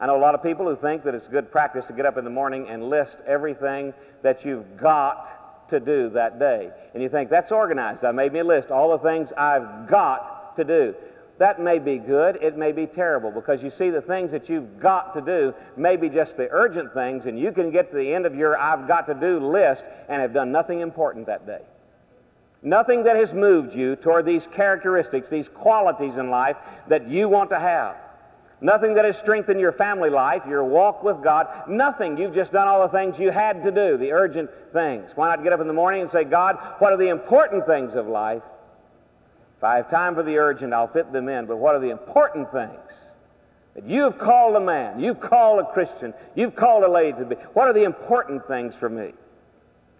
I 0.00 0.06
know 0.06 0.16
a 0.16 0.20
lot 0.20 0.34
of 0.34 0.42
people 0.42 0.66
who 0.66 0.76
think 0.76 1.04
that 1.04 1.14
it's 1.14 1.26
good 1.28 1.52
practice 1.52 1.84
to 1.86 1.92
get 1.92 2.04
up 2.04 2.18
in 2.18 2.24
the 2.24 2.30
morning 2.30 2.68
and 2.68 2.90
list 2.90 3.16
everything 3.26 3.94
that 4.22 4.44
you've 4.44 4.76
got 4.76 5.43
to 5.78 5.80
do 5.80 6.10
that 6.10 6.38
day. 6.38 6.70
And 6.94 7.02
you 7.02 7.08
think, 7.08 7.30
that's 7.30 7.52
organized. 7.52 8.04
I 8.04 8.12
made 8.12 8.32
me 8.32 8.40
a 8.40 8.44
list, 8.44 8.70
all 8.70 8.96
the 8.96 9.04
things 9.04 9.28
I've 9.36 9.88
got 9.88 10.56
to 10.56 10.64
do. 10.64 10.94
That 11.38 11.60
may 11.60 11.80
be 11.80 11.98
good, 11.98 12.38
it 12.40 12.56
may 12.56 12.70
be 12.70 12.86
terrible, 12.86 13.32
because 13.32 13.60
you 13.60 13.72
see, 13.76 13.90
the 13.90 14.00
things 14.00 14.30
that 14.30 14.48
you've 14.48 14.78
got 14.78 15.14
to 15.14 15.20
do 15.20 15.52
may 15.76 15.96
be 15.96 16.08
just 16.08 16.36
the 16.36 16.48
urgent 16.50 16.94
things, 16.94 17.26
and 17.26 17.38
you 17.38 17.50
can 17.50 17.72
get 17.72 17.90
to 17.90 17.96
the 17.96 18.14
end 18.14 18.24
of 18.24 18.36
your 18.36 18.56
I've 18.56 18.86
got 18.86 19.08
to 19.08 19.14
do 19.14 19.44
list 19.44 19.82
and 20.08 20.22
have 20.22 20.32
done 20.32 20.52
nothing 20.52 20.80
important 20.80 21.26
that 21.26 21.44
day. 21.44 21.62
Nothing 22.62 23.02
that 23.04 23.16
has 23.16 23.32
moved 23.32 23.74
you 23.74 23.96
toward 23.96 24.24
these 24.24 24.46
characteristics, 24.54 25.26
these 25.28 25.48
qualities 25.48 26.16
in 26.16 26.30
life 26.30 26.56
that 26.88 27.08
you 27.08 27.28
want 27.28 27.50
to 27.50 27.58
have. 27.58 27.96
Nothing 28.64 28.94
that 28.94 29.04
has 29.04 29.18
strengthened 29.18 29.60
your 29.60 29.72
family 29.72 30.08
life, 30.08 30.40
your 30.48 30.64
walk 30.64 31.02
with 31.02 31.22
God. 31.22 31.48
Nothing. 31.68 32.16
You've 32.16 32.34
just 32.34 32.50
done 32.50 32.66
all 32.66 32.88
the 32.88 32.96
things 32.96 33.18
you 33.18 33.30
had 33.30 33.62
to 33.62 33.70
do, 33.70 33.98
the 33.98 34.12
urgent 34.12 34.48
things. 34.72 35.04
Why 35.16 35.28
not 35.28 35.44
get 35.44 35.52
up 35.52 35.60
in 35.60 35.66
the 35.66 35.74
morning 35.74 36.00
and 36.00 36.10
say, 36.10 36.24
God, 36.24 36.56
what 36.78 36.90
are 36.90 36.96
the 36.96 37.10
important 37.10 37.66
things 37.66 37.92
of 37.94 38.06
life? 38.06 38.40
If 39.58 39.64
I 39.64 39.76
have 39.76 39.90
time 39.90 40.14
for 40.14 40.22
the 40.22 40.38
urgent, 40.38 40.72
I'll 40.72 40.88
fit 40.88 41.12
them 41.12 41.28
in. 41.28 41.44
But 41.44 41.58
what 41.58 41.74
are 41.74 41.78
the 41.78 41.90
important 41.90 42.50
things? 42.52 42.80
That 43.74 43.86
you 43.86 44.00
have 44.04 44.18
called 44.18 44.56
a 44.56 44.60
man, 44.60 44.98
you've 44.98 45.20
called 45.20 45.60
a 45.60 45.70
Christian, 45.70 46.14
you've 46.34 46.56
called 46.56 46.84
a 46.84 46.90
lady 46.90 47.18
to 47.18 47.24
be. 47.26 47.34
What 47.52 47.68
are 47.68 47.74
the 47.74 47.84
important 47.84 48.48
things 48.48 48.72
for 48.80 48.88
me? 48.88 49.12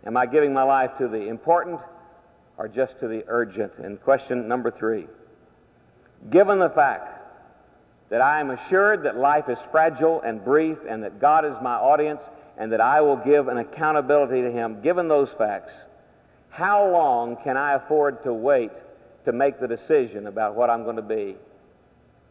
Am 0.06 0.16
I 0.16 0.24
giving 0.24 0.54
my 0.54 0.62
life 0.62 0.92
to 1.00 1.08
the 1.08 1.28
important 1.28 1.80
or 2.56 2.68
just 2.68 2.98
to 3.00 3.08
the 3.08 3.24
urgent? 3.28 3.72
And 3.76 4.00
question 4.00 4.48
number 4.48 4.70
three 4.70 5.06
Given 6.30 6.60
the 6.60 6.70
fact 6.70 7.13
that 8.10 8.20
I 8.20 8.40
am 8.40 8.50
assured 8.50 9.04
that 9.04 9.16
life 9.16 9.48
is 9.48 9.58
fragile 9.70 10.20
and 10.22 10.44
brief 10.44 10.78
and 10.88 11.02
that 11.02 11.20
God 11.20 11.44
is 11.44 11.54
my 11.62 11.74
audience 11.74 12.20
and 12.56 12.72
that 12.72 12.80
I 12.80 13.00
will 13.00 13.16
give 13.16 13.48
an 13.48 13.58
accountability 13.58 14.42
to 14.42 14.50
Him, 14.50 14.82
given 14.82 15.08
those 15.08 15.28
facts, 15.36 15.72
how 16.50 16.88
long 16.88 17.36
can 17.42 17.56
I 17.56 17.74
afford 17.74 18.22
to 18.24 18.32
wait 18.32 18.70
to 19.24 19.32
make 19.32 19.58
the 19.58 19.66
decision 19.66 20.26
about 20.26 20.54
what 20.54 20.70
I'm 20.70 20.84
going 20.84 20.96
to 20.96 21.02
be, 21.02 21.36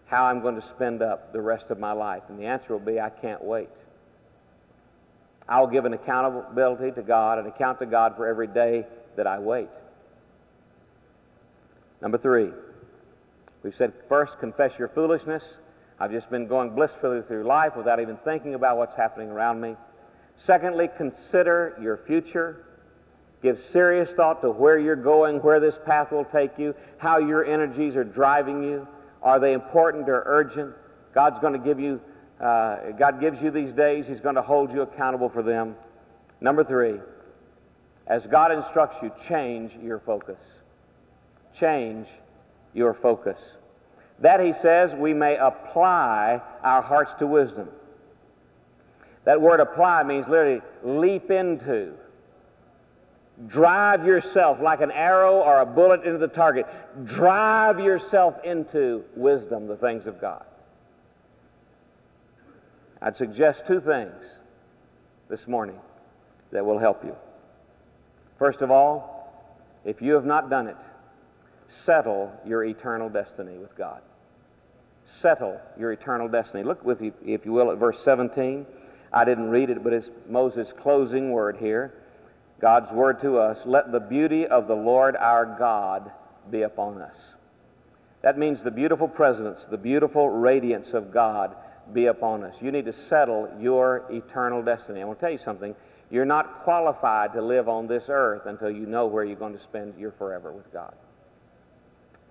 how 0.07 0.25
I'm 0.25 0.41
going 0.41 0.55
to 0.55 0.67
spend 0.75 1.01
up 1.01 1.33
the 1.33 1.41
rest 1.41 1.65
of 1.69 1.79
my 1.79 1.91
life? 1.91 2.23
And 2.29 2.39
the 2.39 2.45
answer 2.45 2.71
will 2.71 2.79
be 2.79 3.01
I 3.01 3.09
can't 3.09 3.43
wait. 3.43 3.69
I'll 5.49 5.67
give 5.67 5.83
an 5.83 5.93
accountability 5.93 6.91
to 6.91 7.01
God, 7.01 7.39
an 7.39 7.47
account 7.47 7.79
to 7.79 7.85
God 7.85 8.15
for 8.15 8.27
every 8.27 8.47
day 8.47 8.85
that 9.17 9.27
I 9.27 9.39
wait. 9.39 9.67
Number 12.01 12.17
three, 12.17 12.49
we've 13.61 13.75
said 13.77 13.91
first, 14.07 14.33
confess 14.39 14.71
your 14.79 14.87
foolishness. 14.89 15.43
I've 15.99 16.11
just 16.11 16.29
been 16.29 16.47
going 16.47 16.71
blissfully 16.71 17.21
through 17.27 17.43
life 17.43 17.75
without 17.75 17.99
even 17.99 18.17
thinking 18.17 18.55
about 18.55 18.77
what's 18.77 18.95
happening 18.97 19.29
around 19.29 19.61
me. 19.61 19.75
Secondly, 20.45 20.89
consider 20.97 21.77
your 21.81 21.97
future. 22.05 22.65
Give 23.41 23.57
serious 23.71 24.09
thought 24.15 24.41
to 24.41 24.49
where 24.49 24.79
you're 24.79 24.95
going, 24.95 25.37
where 25.37 25.59
this 25.59 25.75
path 25.85 26.11
will 26.11 26.25
take 26.25 26.57
you, 26.57 26.73
how 26.97 27.19
your 27.19 27.45
energies 27.45 27.95
are 27.95 28.03
driving 28.03 28.63
you. 28.63 28.87
Are 29.21 29.39
they 29.39 29.53
important 29.53 30.09
or 30.09 30.23
urgent? 30.25 30.73
God's 31.13 31.39
going 31.39 31.53
to 31.53 31.59
give 31.59 31.79
you, 31.79 32.01
uh, 32.41 32.91
God 32.97 33.19
gives 33.21 33.41
you 33.41 33.51
these 33.51 33.73
days, 33.73 34.05
He's 34.07 34.21
going 34.21 34.35
to 34.35 34.41
hold 34.41 34.71
you 34.71 34.81
accountable 34.81 35.29
for 35.29 35.43
them. 35.43 35.75
Number 36.41 36.63
three, 36.63 36.99
as 38.07 38.23
God 38.29 38.51
instructs 38.51 38.97
you, 39.01 39.11
change 39.27 39.71
your 39.81 39.99
focus. 39.99 40.39
Change 41.59 42.07
your 42.73 42.93
focus. 42.93 43.37
That, 44.19 44.39
he 44.39 44.53
says, 44.61 44.91
we 44.97 45.13
may 45.13 45.37
apply 45.37 46.41
our 46.63 46.81
hearts 46.81 47.11
to 47.19 47.27
wisdom. 47.27 47.67
That 49.25 49.41
word 49.41 49.59
apply 49.59 50.03
means 50.03 50.25
literally 50.27 50.61
leap 50.83 51.31
into, 51.31 51.93
Drive 53.47 54.05
yourself 54.05 54.59
like 54.61 54.81
an 54.81 54.91
arrow 54.91 55.37
or 55.37 55.61
a 55.61 55.65
bullet 55.65 56.03
into 56.03 56.19
the 56.19 56.27
target. 56.27 56.67
Drive 57.05 57.79
yourself 57.79 58.35
into 58.43 59.03
wisdom, 59.15 59.67
the 59.67 59.75
things 59.75 60.05
of 60.05 60.21
God. 60.21 60.45
I'd 63.01 63.17
suggest 63.17 63.63
two 63.67 63.81
things 63.81 64.13
this 65.29 65.45
morning 65.47 65.77
that 66.51 66.63
will 66.63 66.77
help 66.77 67.03
you. 67.03 67.15
First 68.37 68.61
of 68.61 68.69
all, 68.69 69.33
if 69.83 70.01
you 70.01 70.13
have 70.13 70.25
not 70.25 70.49
done 70.49 70.67
it, 70.67 70.77
settle 71.85 72.31
your 72.45 72.63
eternal 72.63 73.09
destiny 73.09 73.57
with 73.57 73.75
God. 73.77 74.01
Settle 75.21 75.59
your 75.79 75.91
eternal 75.91 76.27
destiny. 76.27 76.63
Look 76.63 76.83
with 76.83 77.01
you, 77.01 77.13
if 77.25 77.45
you 77.45 77.53
will, 77.53 77.71
at 77.71 77.77
verse 77.77 77.97
17. 78.03 78.65
I 79.11 79.25
didn't 79.25 79.49
read 79.49 79.69
it, 79.69 79.83
but 79.83 79.93
it's 79.93 80.09
Moses' 80.27 80.67
closing 80.81 81.31
word 81.31 81.57
here. 81.57 81.93
God's 82.59 82.91
word 82.91 83.21
to 83.21 83.37
us, 83.37 83.57
let 83.65 83.91
the 83.91 83.99
beauty 83.99 84.47
of 84.47 84.67
the 84.67 84.75
Lord 84.75 85.15
our 85.15 85.45
God 85.59 86.11
be 86.49 86.61
upon 86.61 87.01
us. 87.01 87.15
That 88.21 88.37
means 88.37 88.59
the 88.63 88.71
beautiful 88.71 89.07
presence, 89.07 89.59
the 89.69 89.77
beautiful 89.77 90.29
radiance 90.29 90.93
of 90.93 91.13
God 91.13 91.55
be 91.93 92.05
upon 92.05 92.43
us. 92.43 92.55
You 92.61 92.71
need 92.71 92.85
to 92.85 92.95
settle 93.09 93.49
your 93.59 94.05
eternal 94.09 94.63
destiny. 94.63 95.01
I 95.01 95.05
want 95.05 95.19
to 95.19 95.25
tell 95.25 95.33
you 95.33 95.39
something. 95.43 95.75
You're 96.09 96.25
not 96.25 96.63
qualified 96.63 97.33
to 97.33 97.41
live 97.41 97.67
on 97.67 97.87
this 97.87 98.03
earth 98.07 98.43
until 98.45 98.71
you 98.71 98.85
know 98.85 99.07
where 99.07 99.23
you're 99.23 99.35
going 99.35 99.57
to 99.57 99.63
spend 99.63 99.97
your 99.97 100.11
forever 100.11 100.51
with 100.51 100.71
God. 100.71 100.93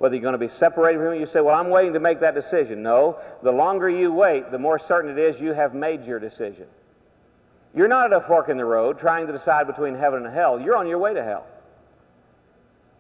Whether 0.02 0.16
you're 0.16 0.22
going 0.22 0.32
to 0.32 0.48
be 0.48 0.52
separated 0.58 0.98
from 0.98 1.12
Him, 1.12 1.20
you 1.20 1.28
say, 1.28 1.40
Well, 1.40 1.54
I'm 1.54 1.70
waiting 1.70 1.92
to 1.92 2.00
make 2.00 2.18
that 2.22 2.34
decision. 2.34 2.82
No, 2.82 3.20
the 3.44 3.52
longer 3.52 3.88
you 3.88 4.12
wait, 4.12 4.50
the 4.50 4.58
more 4.58 4.80
certain 4.88 5.16
it 5.16 5.16
is 5.16 5.40
you 5.40 5.52
have 5.52 5.76
made 5.76 6.04
your 6.04 6.18
decision. 6.18 6.66
You're 7.72 7.86
not 7.86 8.12
at 8.12 8.20
a 8.20 8.26
fork 8.26 8.48
in 8.48 8.56
the 8.56 8.64
road 8.64 8.98
trying 8.98 9.28
to 9.28 9.32
decide 9.32 9.68
between 9.68 9.94
heaven 9.94 10.26
and 10.26 10.34
hell. 10.34 10.58
You're 10.58 10.74
on 10.74 10.88
your 10.88 10.98
way 10.98 11.14
to 11.14 11.22
hell. 11.22 11.46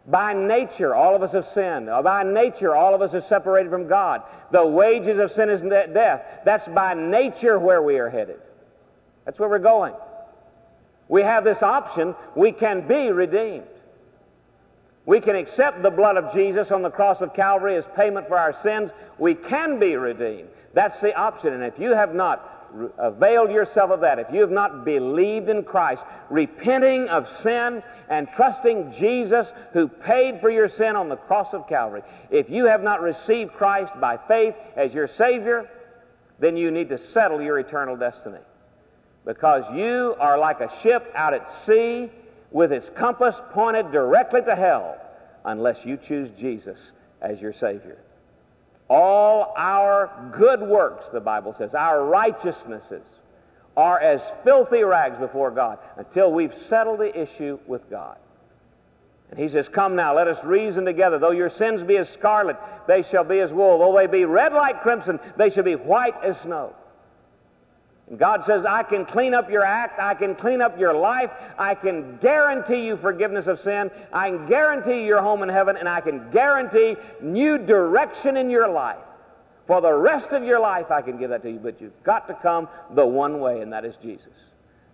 By 0.06 0.32
nature, 0.32 0.94
all 0.94 1.16
of 1.16 1.24
us 1.24 1.32
have 1.32 1.48
sinned. 1.54 1.86
By 1.86 2.22
nature, 2.22 2.72
all 2.72 2.94
of 2.94 3.02
us 3.02 3.12
are 3.14 3.28
separated 3.28 3.70
from 3.70 3.88
God. 3.88 4.22
The 4.52 4.64
wages 4.64 5.18
of 5.18 5.32
sin 5.32 5.50
is 5.50 5.60
death. 5.60 6.22
That's 6.44 6.68
by 6.68 6.94
nature 6.94 7.58
where 7.58 7.82
we 7.82 7.98
are 7.98 8.10
headed. 8.10 8.38
That's 9.24 9.40
where 9.40 9.48
we're 9.48 9.58
going. 9.58 9.94
We 11.08 11.22
have 11.22 11.42
this 11.42 11.64
option. 11.64 12.14
We 12.36 12.52
can 12.52 12.86
be 12.86 13.10
redeemed. 13.10 13.66
We 15.04 15.20
can 15.20 15.34
accept 15.34 15.82
the 15.82 15.90
blood 15.90 16.16
of 16.16 16.32
Jesus 16.32 16.70
on 16.70 16.82
the 16.82 16.90
cross 16.90 17.20
of 17.20 17.34
Calvary 17.34 17.76
as 17.76 17.84
payment 17.96 18.28
for 18.28 18.38
our 18.38 18.54
sins. 18.62 18.90
We 19.18 19.34
can 19.34 19.78
be 19.78 19.96
redeemed. 19.96 20.48
That's 20.74 21.00
the 21.00 21.14
option. 21.14 21.52
And 21.52 21.64
if 21.64 21.78
you 21.78 21.90
have 21.90 22.14
not 22.14 22.48
availed 22.98 23.50
yourself 23.50 23.90
of 23.90 24.00
that, 24.00 24.18
if 24.18 24.28
you 24.32 24.40
have 24.40 24.50
not 24.50 24.84
believed 24.84 25.48
in 25.48 25.64
Christ, 25.64 26.02
repenting 26.30 27.08
of 27.08 27.26
sin 27.42 27.82
and 28.08 28.28
trusting 28.36 28.94
Jesus 28.98 29.46
who 29.72 29.88
paid 29.88 30.40
for 30.40 30.50
your 30.50 30.68
sin 30.68 30.96
on 30.96 31.08
the 31.08 31.16
cross 31.16 31.52
of 31.52 31.68
Calvary, 31.68 32.02
if 32.30 32.48
you 32.48 32.66
have 32.66 32.82
not 32.82 33.02
received 33.02 33.52
Christ 33.54 33.92
by 34.00 34.18
faith 34.28 34.54
as 34.76 34.92
your 34.92 35.08
Savior, 35.18 35.68
then 36.38 36.56
you 36.56 36.70
need 36.70 36.88
to 36.90 36.98
settle 37.12 37.42
your 37.42 37.58
eternal 37.58 37.96
destiny. 37.96 38.38
Because 39.24 39.64
you 39.74 40.14
are 40.18 40.38
like 40.38 40.60
a 40.60 40.70
ship 40.82 41.12
out 41.14 41.34
at 41.34 41.48
sea 41.66 42.10
with 42.52 42.72
its 42.72 42.88
compass 42.96 43.34
pointed 43.52 43.90
directly 43.92 44.42
to 44.42 44.54
hell 44.54 44.96
unless 45.44 45.84
you 45.84 45.96
choose 45.96 46.30
Jesus 46.38 46.78
as 47.20 47.40
your 47.40 47.52
Savior. 47.52 47.98
All 48.88 49.54
our 49.56 50.32
good 50.36 50.60
works, 50.60 51.04
the 51.12 51.20
Bible 51.20 51.54
says, 51.56 51.74
our 51.74 52.04
righteousnesses 52.04 53.02
are 53.76 53.98
as 53.98 54.20
filthy 54.44 54.82
rags 54.82 55.18
before 55.18 55.50
God 55.50 55.78
until 55.96 56.30
we've 56.30 56.52
settled 56.68 57.00
the 57.00 57.22
issue 57.22 57.58
with 57.66 57.88
God. 57.88 58.18
And 59.30 59.40
he 59.40 59.48
says, 59.48 59.66
Come 59.66 59.96
now, 59.96 60.14
let 60.14 60.28
us 60.28 60.44
reason 60.44 60.84
together. 60.84 61.18
Though 61.18 61.30
your 61.30 61.48
sins 61.48 61.82
be 61.82 61.96
as 61.96 62.08
scarlet, 62.10 62.58
they 62.86 63.02
shall 63.02 63.24
be 63.24 63.38
as 63.38 63.50
wool. 63.50 63.78
Though 63.78 63.96
they 63.96 64.06
be 64.06 64.26
red 64.26 64.52
like 64.52 64.82
crimson, 64.82 65.20
they 65.38 65.48
shall 65.48 65.64
be 65.64 65.74
white 65.74 66.22
as 66.22 66.38
snow. 66.42 66.74
God 68.16 68.44
says, 68.46 68.64
I 68.66 68.82
can 68.82 69.06
clean 69.06 69.32
up 69.32 69.50
your 69.50 69.64
act, 69.64 69.98
I 69.98 70.14
can 70.14 70.34
clean 70.34 70.60
up 70.60 70.78
your 70.78 70.92
life, 70.92 71.30
I 71.58 71.74
can 71.74 72.18
guarantee 72.18 72.84
you 72.84 72.98
forgiveness 72.98 73.46
of 73.46 73.60
sin, 73.60 73.90
I 74.12 74.28
can 74.28 74.46
guarantee 74.48 75.06
your 75.06 75.22
home 75.22 75.42
in 75.42 75.48
heaven, 75.48 75.76
and 75.78 75.88
I 75.88 76.02
can 76.02 76.30
guarantee 76.30 76.96
new 77.22 77.56
direction 77.56 78.36
in 78.36 78.50
your 78.50 78.68
life. 78.68 78.98
For 79.66 79.80
the 79.80 79.92
rest 79.92 80.26
of 80.32 80.44
your 80.44 80.60
life, 80.60 80.90
I 80.90 81.00
can 81.00 81.18
give 81.18 81.30
that 81.30 81.42
to 81.44 81.50
you, 81.50 81.58
but 81.58 81.80
you've 81.80 82.02
got 82.04 82.28
to 82.28 82.34
come 82.34 82.68
the 82.94 83.06
one 83.06 83.40
way, 83.40 83.62
and 83.62 83.72
that 83.72 83.84
is 83.84 83.94
Jesus, 84.02 84.26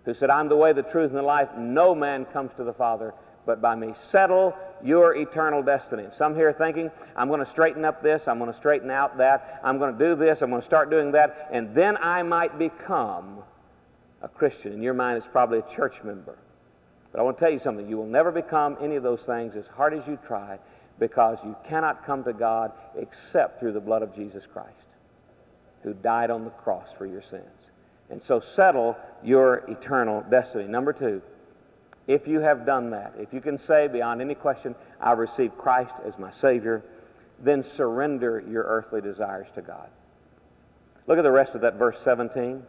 who 0.05 0.13
said, 0.13 0.29
I'm 0.29 0.47
the 0.47 0.55
way, 0.55 0.71
the 0.71 0.83
truth, 0.83 1.09
and 1.09 1.19
the 1.19 1.23
life. 1.23 1.49
No 1.57 1.93
man 1.93 2.25
comes 2.25 2.51
to 2.55 2.63
the 2.63 2.73
Father 2.73 3.13
but 3.45 3.61
by 3.61 3.75
me. 3.75 3.95
Settle 4.11 4.55
your 4.83 5.15
eternal 5.15 5.63
destiny. 5.63 6.05
Some 6.17 6.35
here 6.35 6.53
thinking, 6.53 6.91
I'm 7.15 7.27
going 7.27 7.43
to 7.43 7.49
straighten 7.49 7.85
up 7.85 8.01
this, 8.01 8.21
I'm 8.27 8.39
going 8.39 8.51
to 8.51 8.57
straighten 8.57 8.91
out 8.91 9.17
that, 9.17 9.59
I'm 9.63 9.77
going 9.77 9.97
to 9.97 9.99
do 9.99 10.15
this, 10.15 10.41
I'm 10.41 10.49
going 10.49 10.61
to 10.61 10.67
start 10.67 10.89
doing 10.89 11.11
that, 11.13 11.49
and 11.51 11.75
then 11.75 11.97
I 11.97 12.23
might 12.23 12.57
become 12.57 13.43
a 14.21 14.27
Christian. 14.27 14.73
In 14.73 14.81
your 14.81 14.93
mind, 14.93 15.17
it's 15.17 15.27
probably 15.31 15.59
a 15.59 15.75
church 15.75 15.95
member. 16.03 16.37
But 17.11 17.19
I 17.19 17.23
want 17.23 17.37
to 17.37 17.43
tell 17.43 17.51
you 17.51 17.59
something. 17.59 17.87
You 17.89 17.97
will 17.97 18.05
never 18.05 18.31
become 18.31 18.77
any 18.81 18.95
of 18.95 19.03
those 19.03 19.21
things 19.21 19.55
as 19.55 19.65
hard 19.75 19.93
as 19.93 20.05
you 20.07 20.17
try 20.27 20.59
because 20.99 21.37
you 21.43 21.55
cannot 21.67 22.05
come 22.05 22.23
to 22.25 22.33
God 22.33 22.71
except 22.97 23.59
through 23.59 23.73
the 23.73 23.79
blood 23.79 24.03
of 24.03 24.15
Jesus 24.15 24.43
Christ, 24.51 24.69
who 25.83 25.93
died 25.93 26.29
on 26.29 26.43
the 26.43 26.51
cross 26.51 26.87
for 26.97 27.05
your 27.05 27.23
sins. 27.29 27.45
And 28.09 28.21
so 28.27 28.41
settle 28.55 28.97
your 29.23 29.63
eternal 29.69 30.23
destiny. 30.29 30.65
Number 30.65 30.93
two, 30.93 31.21
if 32.09 32.27
you 32.27 32.39
have 32.39 32.65
done 32.65 32.89
that, 32.89 33.13
if 33.19 33.31
you 33.31 33.39
can 33.39 33.59
say 33.67 33.87
beyond 33.87 34.19
any 34.19 34.33
question, 34.33 34.73
I 34.99 35.11
receive 35.11 35.55
Christ 35.59 35.93
as 36.07 36.17
my 36.17 36.31
Savior, 36.41 36.83
then 37.39 37.63
surrender 37.77 38.43
your 38.49 38.63
earthly 38.63 38.99
desires 38.99 39.45
to 39.53 39.61
God. 39.61 39.87
Look 41.05 41.19
at 41.19 41.21
the 41.21 41.29
rest 41.29 41.53
of 41.53 41.61
that 41.61 41.75
verse 41.75 41.97
17. 42.03 42.63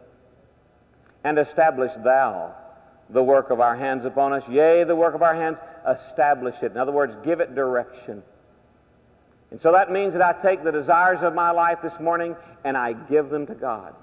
And 1.23 1.39
establish 1.39 1.91
thou 2.03 2.53
the 3.09 3.23
work 3.23 3.49
of 3.49 3.59
our 3.59 3.75
hands 3.75 4.05
upon 4.05 4.31
us. 4.31 4.43
Yea, 4.47 4.83
the 4.83 4.95
work 4.95 5.15
of 5.15 5.23
our 5.23 5.33
hands, 5.33 5.57
establish 5.89 6.55
it. 6.61 6.71
In 6.71 6.77
other 6.77 6.91
words, 6.91 7.15
give 7.25 7.39
it 7.39 7.55
direction. 7.55 8.21
And 9.49 9.59
so 9.59 9.71
that 9.71 9.91
means 9.91 10.13
that 10.13 10.21
I 10.21 10.33
take 10.33 10.63
the 10.63 10.71
desires 10.71 11.23
of 11.23 11.33
my 11.33 11.49
life 11.49 11.79
this 11.81 11.99
morning 11.99 12.35
and 12.63 12.77
I 12.77 12.93
give 12.93 13.31
them 13.31 13.47
to 13.47 13.55
God. 13.55 13.95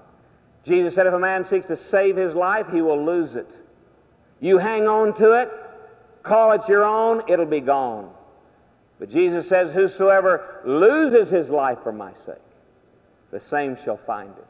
Jesus 0.65 0.95
said, 0.95 1.07
if 1.07 1.13
a 1.13 1.19
man 1.19 1.47
seeks 1.49 1.67
to 1.67 1.79
save 1.89 2.17
his 2.17 2.35
life, 2.35 2.65
he 2.73 2.81
will 2.81 3.05
lose 3.05 3.35
it. 3.35 3.47
You 4.39 4.57
hang 4.57 4.87
on 4.87 5.17
to 5.17 5.33
it, 5.33 5.49
call 6.23 6.53
it 6.53 6.61
your 6.67 6.85
own, 6.85 7.23
it'll 7.29 7.45
be 7.45 7.59
gone. 7.59 8.09
But 8.99 9.11
Jesus 9.11 9.47
says, 9.47 9.71
Whosoever 9.73 10.61
loses 10.65 11.31
his 11.31 11.49
life 11.49 11.79
for 11.83 11.91
my 11.91 12.11
sake, 12.25 12.35
the 13.31 13.41
same 13.49 13.77
shall 13.83 13.99
find 14.05 14.31
it. 14.31 14.47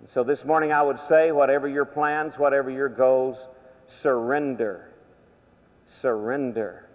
And 0.00 0.08
so 0.14 0.24
this 0.24 0.44
morning 0.44 0.72
I 0.72 0.82
would 0.82 0.98
say, 1.08 1.32
whatever 1.32 1.68
your 1.68 1.84
plans, 1.84 2.34
whatever 2.36 2.70
your 2.70 2.88
goals, 2.88 3.36
surrender. 4.02 4.88
Surrender 6.02 6.86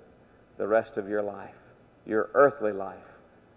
the 0.58 0.68
rest 0.68 0.98
of 0.98 1.10
your 1.10 1.24
life, 1.24 1.56
your 2.06 2.30
earthly 2.34 2.72
life, 2.72 2.98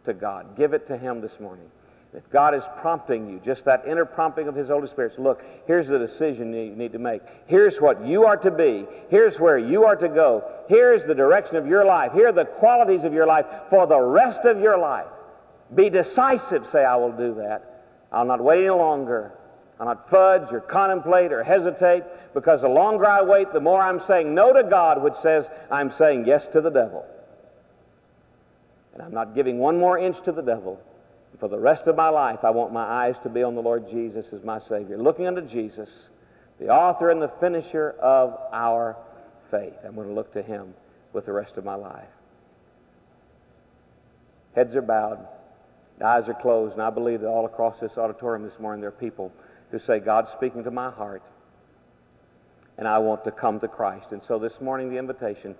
to 0.06 0.14
God. 0.14 0.56
Give 0.56 0.72
it 0.72 0.88
to 0.88 0.96
Him 0.96 1.20
this 1.20 1.38
morning. 1.38 1.70
If 2.14 2.30
God 2.30 2.54
is 2.54 2.62
prompting 2.80 3.28
you, 3.28 3.40
just 3.44 3.64
that 3.64 3.86
inner 3.88 4.04
prompting 4.04 4.46
of 4.46 4.54
His 4.54 4.68
Holy 4.68 4.88
Spirit, 4.88 5.18
look, 5.18 5.42
here's 5.66 5.88
the 5.88 5.98
decision 5.98 6.54
you 6.54 6.76
need 6.76 6.92
to 6.92 6.98
make. 7.00 7.22
Here's 7.46 7.78
what 7.78 8.06
you 8.06 8.24
are 8.24 8.36
to 8.36 8.52
be. 8.52 8.86
Here's 9.10 9.40
where 9.40 9.58
you 9.58 9.84
are 9.84 9.96
to 9.96 10.08
go. 10.08 10.44
Here's 10.68 11.04
the 11.04 11.14
direction 11.14 11.56
of 11.56 11.66
your 11.66 11.84
life. 11.84 12.12
Here 12.12 12.28
are 12.28 12.32
the 12.32 12.44
qualities 12.44 13.02
of 13.02 13.12
your 13.12 13.26
life 13.26 13.46
for 13.68 13.88
the 13.88 13.98
rest 13.98 14.44
of 14.44 14.60
your 14.60 14.78
life. 14.78 15.08
Be 15.74 15.90
decisive. 15.90 16.64
Say, 16.70 16.84
I 16.84 16.94
will 16.94 17.10
do 17.10 17.34
that. 17.34 17.82
I'll 18.12 18.24
not 18.24 18.40
wait 18.40 18.60
any 18.60 18.70
longer. 18.70 19.32
I'll 19.80 19.86
not 19.86 20.08
fudge 20.08 20.52
or 20.52 20.60
contemplate 20.60 21.32
or 21.32 21.42
hesitate 21.42 22.04
because 22.32 22.60
the 22.60 22.68
longer 22.68 23.08
I 23.08 23.22
wait, 23.22 23.52
the 23.52 23.58
more 23.58 23.82
I'm 23.82 24.00
saying 24.06 24.32
no 24.32 24.52
to 24.52 24.62
God, 24.62 25.02
which 25.02 25.14
says 25.20 25.46
I'm 25.68 25.92
saying 25.98 26.26
yes 26.28 26.46
to 26.52 26.60
the 26.60 26.70
devil. 26.70 27.04
And 28.92 29.02
I'm 29.02 29.12
not 29.12 29.34
giving 29.34 29.58
one 29.58 29.80
more 29.80 29.98
inch 29.98 30.22
to 30.26 30.30
the 30.30 30.42
devil 30.42 30.80
for 31.40 31.48
the 31.48 31.58
rest 31.58 31.82
of 31.86 31.96
my 31.96 32.08
life, 32.08 32.40
I 32.42 32.50
want 32.50 32.72
my 32.72 32.84
eyes 32.84 33.14
to 33.22 33.28
be 33.28 33.42
on 33.42 33.54
the 33.54 33.62
Lord 33.62 33.88
Jesus 33.90 34.24
as 34.32 34.44
my 34.44 34.60
Savior, 34.68 34.98
looking 34.98 35.26
unto 35.26 35.42
Jesus, 35.42 35.88
the 36.60 36.68
author 36.68 37.10
and 37.10 37.20
the 37.20 37.32
finisher 37.40 37.90
of 38.00 38.38
our 38.52 38.96
faith. 39.50 39.74
I'm 39.84 39.94
going 39.94 40.08
to 40.08 40.14
look 40.14 40.32
to 40.34 40.42
Him 40.42 40.74
with 41.12 41.26
the 41.26 41.32
rest 41.32 41.56
of 41.56 41.64
my 41.64 41.74
life. 41.74 42.08
Heads 44.54 44.74
are 44.76 44.82
bowed, 44.82 45.26
eyes 46.04 46.24
are 46.28 46.40
closed, 46.40 46.74
and 46.74 46.82
I 46.82 46.90
believe 46.90 47.20
that 47.22 47.28
all 47.28 47.46
across 47.46 47.74
this 47.80 47.92
auditorium 47.96 48.48
this 48.48 48.58
morning 48.60 48.80
there 48.80 48.90
are 48.90 48.92
people 48.92 49.32
who 49.70 49.80
say, 49.80 49.98
God's 49.98 50.28
speaking 50.36 50.62
to 50.64 50.70
my 50.70 50.90
heart, 50.90 51.22
and 52.78 52.86
I 52.86 52.98
want 52.98 53.24
to 53.24 53.32
come 53.32 53.58
to 53.60 53.68
Christ. 53.68 54.06
And 54.12 54.20
so 54.28 54.38
this 54.38 54.52
morning, 54.60 54.90
the 54.90 54.98
invitation 54.98 55.56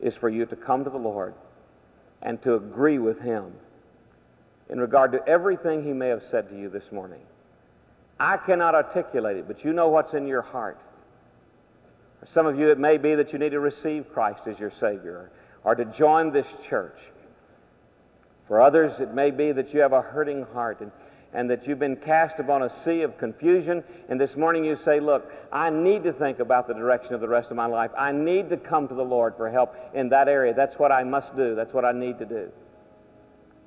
is 0.00 0.14
for 0.20 0.28
you 0.28 0.46
to 0.46 0.56
come 0.56 0.84
to 0.84 0.90
the 0.90 0.98
Lord 0.98 1.34
and 2.22 2.40
to 2.42 2.54
agree 2.54 2.98
with 2.98 3.20
Him 3.20 3.52
in 4.68 4.80
regard 4.80 5.12
to 5.12 5.26
everything 5.28 5.84
he 5.84 5.92
may 5.92 6.08
have 6.08 6.22
said 6.30 6.48
to 6.50 6.58
you 6.58 6.68
this 6.68 6.90
morning. 6.90 7.20
I 8.18 8.36
cannot 8.38 8.74
articulate 8.74 9.36
it, 9.36 9.46
but 9.46 9.64
you 9.64 9.72
know 9.72 9.88
what's 9.88 10.14
in 10.14 10.26
your 10.26 10.42
heart. 10.42 10.80
For 12.20 12.28
some 12.32 12.46
of 12.46 12.58
you, 12.58 12.70
it 12.70 12.78
may 12.78 12.96
be 12.96 13.14
that 13.14 13.32
you 13.32 13.38
need 13.38 13.50
to 13.50 13.60
receive 13.60 14.12
Christ 14.12 14.40
as 14.46 14.58
your 14.58 14.72
Savior 14.80 15.30
or 15.64 15.74
to 15.74 15.84
join 15.84 16.32
this 16.32 16.46
church. 16.68 16.98
For 18.48 18.62
others, 18.62 18.92
it 19.00 19.12
may 19.12 19.30
be 19.30 19.52
that 19.52 19.74
you 19.74 19.80
have 19.80 19.92
a 19.92 20.00
hurting 20.00 20.46
heart 20.52 20.80
and, 20.80 20.92
and 21.34 21.50
that 21.50 21.66
you've 21.66 21.80
been 21.80 21.96
cast 21.96 22.38
upon 22.38 22.62
a 22.62 22.72
sea 22.84 23.02
of 23.02 23.18
confusion, 23.18 23.82
and 24.08 24.20
this 24.20 24.36
morning 24.36 24.64
you 24.64 24.78
say, 24.84 25.00
Look, 25.00 25.30
I 25.52 25.70
need 25.70 26.04
to 26.04 26.12
think 26.12 26.38
about 26.38 26.68
the 26.68 26.74
direction 26.74 27.14
of 27.14 27.20
the 27.20 27.28
rest 27.28 27.50
of 27.50 27.56
my 27.56 27.66
life. 27.66 27.90
I 27.98 28.12
need 28.12 28.48
to 28.50 28.56
come 28.56 28.88
to 28.88 28.94
the 28.94 29.02
Lord 29.02 29.34
for 29.36 29.50
help 29.50 29.74
in 29.94 30.08
that 30.10 30.28
area. 30.28 30.54
That's 30.54 30.78
what 30.78 30.92
I 30.92 31.02
must 31.02 31.36
do, 31.36 31.54
that's 31.54 31.74
what 31.74 31.84
I 31.84 31.92
need 31.92 32.18
to 32.20 32.24
do. 32.24 32.50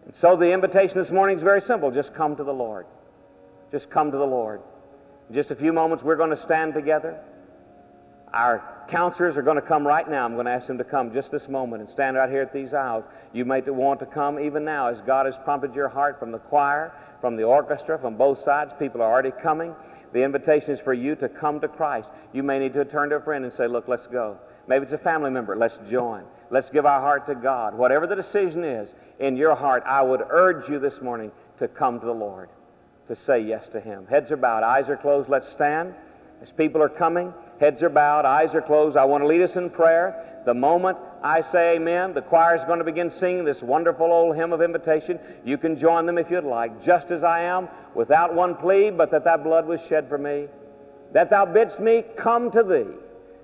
And 0.09 0.17
so 0.21 0.35
the 0.35 0.51
invitation 0.51 0.97
this 0.97 1.11
morning 1.11 1.37
is 1.37 1.43
very 1.43 1.61
simple 1.61 1.91
just 1.91 2.15
come 2.15 2.35
to 2.37 2.43
the 2.43 2.51
Lord. 2.51 2.87
Just 3.71 3.91
come 3.91 4.09
to 4.09 4.17
the 4.17 4.25
Lord. 4.25 4.59
In 5.29 5.35
just 5.35 5.51
a 5.51 5.55
few 5.55 5.71
moments, 5.71 6.03
we're 6.03 6.15
going 6.15 6.35
to 6.35 6.43
stand 6.45 6.73
together. 6.73 7.21
Our 8.33 8.87
counselors 8.89 9.37
are 9.37 9.43
going 9.43 9.61
to 9.61 9.67
come 9.67 9.85
right 9.85 10.09
now. 10.09 10.25
I'm 10.25 10.33
going 10.33 10.47
to 10.47 10.51
ask 10.51 10.65
them 10.65 10.79
to 10.79 10.83
come 10.83 11.13
just 11.13 11.29
this 11.29 11.47
moment 11.47 11.83
and 11.83 11.91
stand 11.91 12.17
right 12.17 12.27
here 12.27 12.41
at 12.41 12.51
these 12.51 12.73
aisles. 12.73 13.03
You 13.33 13.45
may 13.45 13.61
want 13.61 13.99
to 13.99 14.07
come 14.07 14.39
even 14.39 14.65
now 14.65 14.87
as 14.87 14.97
God 15.05 15.27
has 15.27 15.35
prompted 15.43 15.75
your 15.75 15.89
heart 15.89 16.19
from 16.19 16.31
the 16.31 16.39
choir, 16.39 16.91
from 17.21 17.35
the 17.35 17.43
orchestra, 17.43 17.99
from 17.99 18.17
both 18.17 18.43
sides. 18.43 18.71
People 18.79 19.03
are 19.03 19.11
already 19.11 19.33
coming. 19.43 19.75
The 20.11 20.23
invitation 20.23 20.71
is 20.71 20.79
for 20.83 20.93
you 20.95 21.13
to 21.17 21.29
come 21.29 21.61
to 21.61 21.67
Christ. 21.67 22.07
You 22.33 22.41
may 22.41 22.57
need 22.57 22.73
to 22.73 22.83
turn 22.85 23.09
to 23.11 23.17
a 23.17 23.21
friend 23.21 23.45
and 23.45 23.53
say, 23.53 23.67
Look, 23.67 23.87
let's 23.87 24.07
go. 24.07 24.39
Maybe 24.67 24.85
it's 24.85 24.93
a 24.93 24.97
family 24.97 25.29
member. 25.29 25.55
Let's 25.55 25.77
join. 25.91 26.23
Let's 26.49 26.69
give 26.71 26.87
our 26.87 26.99
heart 26.99 27.27
to 27.27 27.35
God. 27.35 27.77
Whatever 27.77 28.07
the 28.07 28.15
decision 28.15 28.63
is, 28.63 28.89
in 29.19 29.35
your 29.35 29.55
heart, 29.55 29.83
I 29.85 30.01
would 30.01 30.21
urge 30.29 30.69
you 30.69 30.79
this 30.79 31.01
morning 31.01 31.31
to 31.59 31.67
come 31.67 31.99
to 31.99 32.05
the 32.05 32.11
Lord, 32.11 32.49
to 33.07 33.17
say 33.25 33.41
yes 33.41 33.63
to 33.73 33.79
Him. 33.79 34.07
Heads 34.09 34.31
are 34.31 34.37
bowed, 34.37 34.63
eyes 34.63 34.89
are 34.89 34.97
closed. 34.97 35.29
Let's 35.29 35.49
stand. 35.55 35.93
As 36.41 36.49
people 36.57 36.81
are 36.81 36.89
coming, 36.89 37.33
heads 37.59 37.81
are 37.83 37.89
bowed, 37.89 38.25
eyes 38.25 38.55
are 38.55 38.61
closed. 38.61 38.95
I 38.95 39.03
want 39.03 39.23
to 39.23 39.27
lead 39.27 39.41
us 39.41 39.55
in 39.55 39.69
prayer. 39.69 40.41
The 40.45 40.53
moment 40.53 40.97
I 41.21 41.41
say 41.51 41.75
amen, 41.75 42.13
the 42.13 42.21
choir 42.21 42.55
is 42.55 42.63
going 42.63 42.79
to 42.79 42.85
begin 42.85 43.11
singing 43.19 43.43
this 43.43 43.61
wonderful 43.61 44.05
old 44.05 44.37
hymn 44.37 44.53
of 44.53 44.61
invitation. 44.61 45.19
You 45.43 45.57
can 45.57 45.77
join 45.77 46.05
them 46.05 46.17
if 46.17 46.31
you'd 46.31 46.45
like, 46.45 46.85
just 46.85 47.11
as 47.11 47.23
I 47.23 47.41
am, 47.41 47.67
without 47.93 48.33
one 48.33 48.55
plea, 48.55 48.89
but 48.89 49.11
that 49.11 49.25
thy 49.25 49.35
blood 49.35 49.67
was 49.67 49.81
shed 49.89 50.07
for 50.07 50.17
me, 50.17 50.47
that 51.13 51.29
thou 51.29 51.45
bidst 51.45 51.79
me 51.79 52.05
come 52.17 52.51
to 52.51 52.63
thee. 52.63 52.89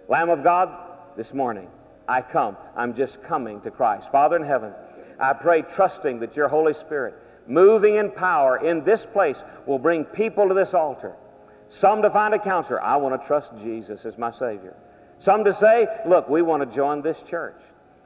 Lamb 0.07 0.29
of 0.29 0.41
God, 0.41 0.69
this 1.17 1.33
morning, 1.33 1.67
I 2.07 2.21
come. 2.21 2.55
I'm 2.75 2.95
just 2.95 3.21
coming 3.23 3.61
to 3.61 3.71
Christ. 3.71 4.05
Father 4.11 4.35
in 4.35 4.43
heaven, 4.43 4.71
I 5.19 5.33
pray, 5.33 5.61
trusting 5.61 6.19
that 6.19 6.35
your 6.35 6.47
Holy 6.47 6.73
Spirit, 6.73 7.15
moving 7.47 7.95
in 7.95 8.11
power 8.11 8.57
in 8.57 8.83
this 8.83 9.05
place, 9.13 9.37
will 9.65 9.79
bring 9.79 10.03
people 10.05 10.47
to 10.47 10.53
this 10.53 10.73
altar. 10.73 11.13
Some 11.79 12.01
to 12.01 12.09
find 12.09 12.33
a 12.33 12.39
counselor. 12.39 12.81
I 12.81 12.97
want 12.97 13.19
to 13.19 13.27
trust 13.27 13.51
Jesus 13.61 14.05
as 14.05 14.17
my 14.17 14.31
Savior. 14.31 14.75
Some 15.19 15.43
to 15.45 15.57
say, 15.59 15.87
look, 16.07 16.29
we 16.29 16.41
want 16.41 16.69
to 16.69 16.75
join 16.75 17.01
this 17.01 17.17
church. 17.29 17.59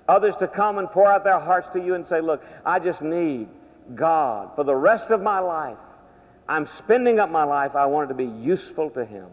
Others 0.07 0.35
to 0.39 0.47
come 0.47 0.77
and 0.77 0.89
pour 0.89 1.11
out 1.11 1.23
their 1.23 1.39
hearts 1.39 1.67
to 1.73 1.83
you 1.83 1.93
and 1.93 2.07
say, 2.07 2.21
look, 2.21 2.43
I 2.65 2.79
just 2.79 3.01
need 3.01 3.47
God 3.95 4.51
for 4.55 4.63
the 4.63 4.75
rest 4.75 5.11
of 5.11 5.21
my 5.21 5.39
life. 5.39 5.77
I'm 6.47 6.67
spending 6.79 7.19
up 7.19 7.29
my 7.29 7.43
life. 7.43 7.75
I 7.75 7.85
want 7.85 8.09
it 8.09 8.13
to 8.13 8.17
be 8.17 8.25
useful 8.25 8.89
to 8.91 9.05
Him. 9.05 9.27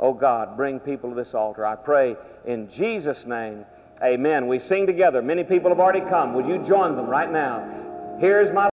Oh 0.00 0.14
God, 0.14 0.56
bring 0.56 0.80
people 0.80 1.10
to 1.10 1.16
this 1.16 1.34
altar. 1.34 1.66
I 1.66 1.76
pray 1.76 2.16
in 2.46 2.70
Jesus' 2.70 3.24
name. 3.26 3.66
Amen. 4.02 4.46
We 4.46 4.60
sing 4.60 4.86
together. 4.86 5.22
Many 5.22 5.44
people 5.44 5.70
have 5.70 5.80
already 5.80 6.02
come. 6.08 6.34
Would 6.34 6.46
you 6.46 6.64
join 6.66 6.96
them 6.96 7.06
right 7.06 7.30
now? 7.30 7.66
Here's 8.20 8.52
my 8.52 8.66